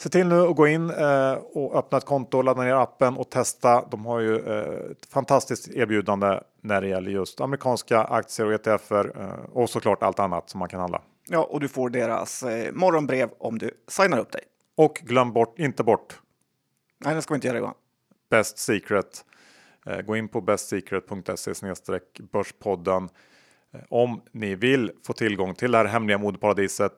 Se 0.00 0.08
till 0.08 0.26
nu 0.26 0.40
att 0.40 0.56
gå 0.56 0.66
in 0.66 0.90
eh, 0.90 1.32
och 1.32 1.76
öppna 1.78 1.98
ett 1.98 2.04
konto, 2.04 2.42
ladda 2.42 2.62
ner 2.62 2.74
appen 2.74 3.16
och 3.16 3.30
testa. 3.30 3.84
De 3.90 4.06
har 4.06 4.20
ju 4.20 4.38
eh, 4.38 4.90
ett 4.90 5.06
fantastiskt 5.06 5.68
erbjudande 5.68 6.40
när 6.60 6.80
det 6.80 6.88
gäller 6.88 7.10
just 7.10 7.40
amerikanska 7.40 8.04
aktier 8.04 8.46
och 8.46 8.52
ETFer 8.52 9.12
eh, 9.20 9.56
och 9.56 9.70
såklart 9.70 10.02
allt 10.02 10.18
annat 10.18 10.50
som 10.50 10.58
man 10.58 10.68
kan 10.68 10.80
handla. 10.80 11.02
Ja, 11.32 11.44
och 11.44 11.60
du 11.60 11.68
får 11.68 11.90
deras 11.90 12.42
eh, 12.42 12.72
morgonbrev 12.72 13.30
om 13.38 13.58
du 13.58 13.70
signar 13.88 14.18
upp 14.18 14.32
dig. 14.32 14.42
Och 14.76 14.94
glöm 14.94 15.32
bort, 15.32 15.58
inte 15.58 15.84
bort. 15.84 16.20
Nej, 17.04 17.14
det 17.14 17.22
ska 17.22 17.34
vi 17.34 17.36
inte 17.36 17.46
göra 17.46 17.58
Johan. 17.58 17.74
Best 18.30 18.58
Secret. 18.58 19.24
Eh, 19.86 20.00
gå 20.00 20.16
in 20.16 20.28
på 20.28 20.40
bestsecret.se 20.40 21.52
börspodden 22.32 23.08
eh, 23.72 23.80
om 23.88 24.22
ni 24.32 24.54
vill 24.54 24.92
få 25.06 25.12
tillgång 25.12 25.54
till 25.54 25.70
det 25.72 25.78
här 25.78 25.84
hemliga 25.84 26.18
modeparadiset 26.18 26.92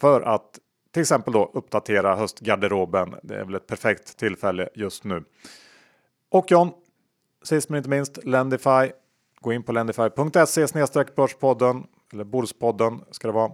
för 0.00 0.20
att 0.20 0.58
till 0.90 1.02
exempel 1.02 1.32
då 1.32 1.50
uppdatera 1.54 2.16
höstgarderoben. 2.16 3.14
Det 3.22 3.36
är 3.36 3.44
väl 3.44 3.54
ett 3.54 3.66
perfekt 3.66 4.16
tillfälle 4.16 4.68
just 4.74 5.04
nu. 5.04 5.24
Och 6.30 6.50
John, 6.50 6.70
sist 7.42 7.68
men 7.68 7.76
inte 7.78 7.90
minst 7.90 8.24
Lendify. 8.24 8.92
Gå 9.40 9.52
in 9.52 9.62
på 9.62 9.72
lendify.se 9.72 10.66
börspodden 11.16 11.86
eller 12.12 12.24
Bordspodden 12.24 13.04
ska 13.10 13.28
det 13.28 13.34
vara 13.34 13.52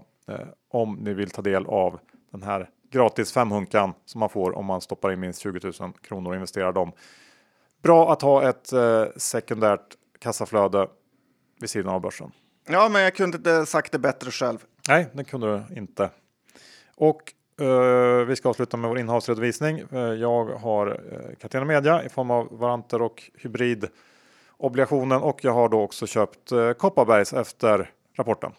om 0.69 0.95
ni 0.95 1.15
vill 1.15 1.31
ta 1.31 1.43
del 1.43 1.67
av 1.67 1.99
den 2.33 2.43
här 2.43 2.71
gratis 2.91 3.33
femhunkan 3.33 3.95
som 4.05 4.19
man 4.19 4.29
får 4.29 4.57
om 4.57 4.67
man 4.67 4.81
stoppar 4.81 5.13
in 5.13 5.21
minst 5.21 5.41
20 5.41 5.73
000 5.81 5.93
kronor 6.03 6.31
och 6.31 6.35
investerar 6.35 6.73
dem. 6.73 6.93
Bra 7.83 8.13
att 8.13 8.23
ha 8.23 8.49
ett 8.49 8.73
eh, 8.73 9.05
sekundärt 9.17 9.97
kassaflöde 10.19 10.89
vid 11.61 11.71
sidan 11.71 11.95
av 11.95 12.01
börsen. 12.01 12.33
Ja, 12.69 12.89
men 12.89 13.03
jag 13.03 13.15
kunde 13.15 13.37
inte 13.37 13.67
sagt 13.67 13.93
det 13.93 13.99
bättre 13.99 14.31
själv. 14.31 14.59
Nej, 14.89 15.07
det 15.13 15.25
kunde 15.25 15.47
du 15.69 15.77
inte. 15.77 16.11
Och 16.97 17.33
uh, 17.61 18.25
vi 18.25 18.37
ska 18.37 18.49
avsluta 18.49 18.77
med 18.77 18.91
vår 18.91 18.99
innehavsredovisning. 18.99 19.83
Uh, 19.93 19.99
jag 20.01 20.45
har 20.45 20.87
uh, 20.89 21.35
Catena 21.41 21.65
Media 21.65 22.05
i 22.05 22.09
form 22.09 22.31
av 22.31 22.49
varanter 22.59 23.03
och 23.03 23.31
hybridobligationen 23.35 25.23
och 25.23 25.45
jag 25.45 25.53
har 25.53 25.69
då 25.69 25.81
också 25.81 26.07
köpt 26.07 26.53
uh, 26.53 26.73
Kopparbergs 26.73 27.33
efter 27.33 27.91
rapporten. 28.17 28.53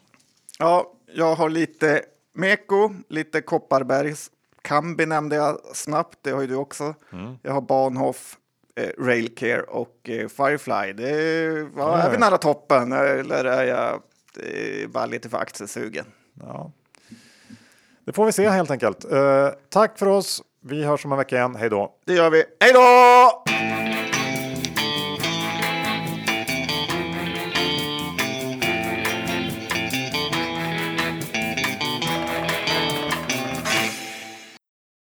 Ja, 0.59 0.91
jag 1.13 1.35
har 1.35 1.49
lite 1.49 2.01
Meko, 2.33 2.93
lite 3.09 3.41
Kopparbergs. 3.41 4.31
Kambi 4.61 5.05
nämnde 5.05 5.35
jag 5.35 5.59
snabbt, 5.73 6.19
det 6.21 6.31
har 6.31 6.41
ju 6.41 6.47
du 6.47 6.55
också. 6.55 6.93
Mm. 7.13 7.37
Jag 7.41 7.53
har 7.53 7.61
Bahnhof, 7.61 8.37
eh, 8.75 9.03
Railcare 9.03 9.61
och 9.61 10.09
eh, 10.09 10.27
Firefly. 10.27 10.93
Det, 10.93 11.09
ja, 11.75 11.97
är 11.97 12.11
vi 12.11 12.17
nära 12.17 12.37
toppen 12.37 12.91
eller 12.91 13.45
är 13.45 13.63
jag 13.63 14.01
eh, 14.39 14.87
bara 14.87 15.05
lite 15.05 15.29
för 15.29 15.37
aktiesugen? 15.37 16.05
Ja. 16.41 16.71
Det 18.05 18.13
får 18.13 18.25
vi 18.25 18.31
se 18.31 18.49
helt 18.49 18.71
enkelt. 18.71 19.11
Eh, 19.11 19.49
tack 19.69 19.99
för 19.99 20.07
oss. 20.07 20.43
Vi 20.61 20.83
hörs 20.83 21.05
om 21.05 21.11
en 21.11 21.17
vecka 21.17 21.35
igen. 21.35 21.55
Hej 21.55 21.69
då! 21.69 21.95
Det 22.05 22.13
gör 22.13 22.29
vi. 22.29 22.43
Hej 22.59 22.73
då! 22.73 23.94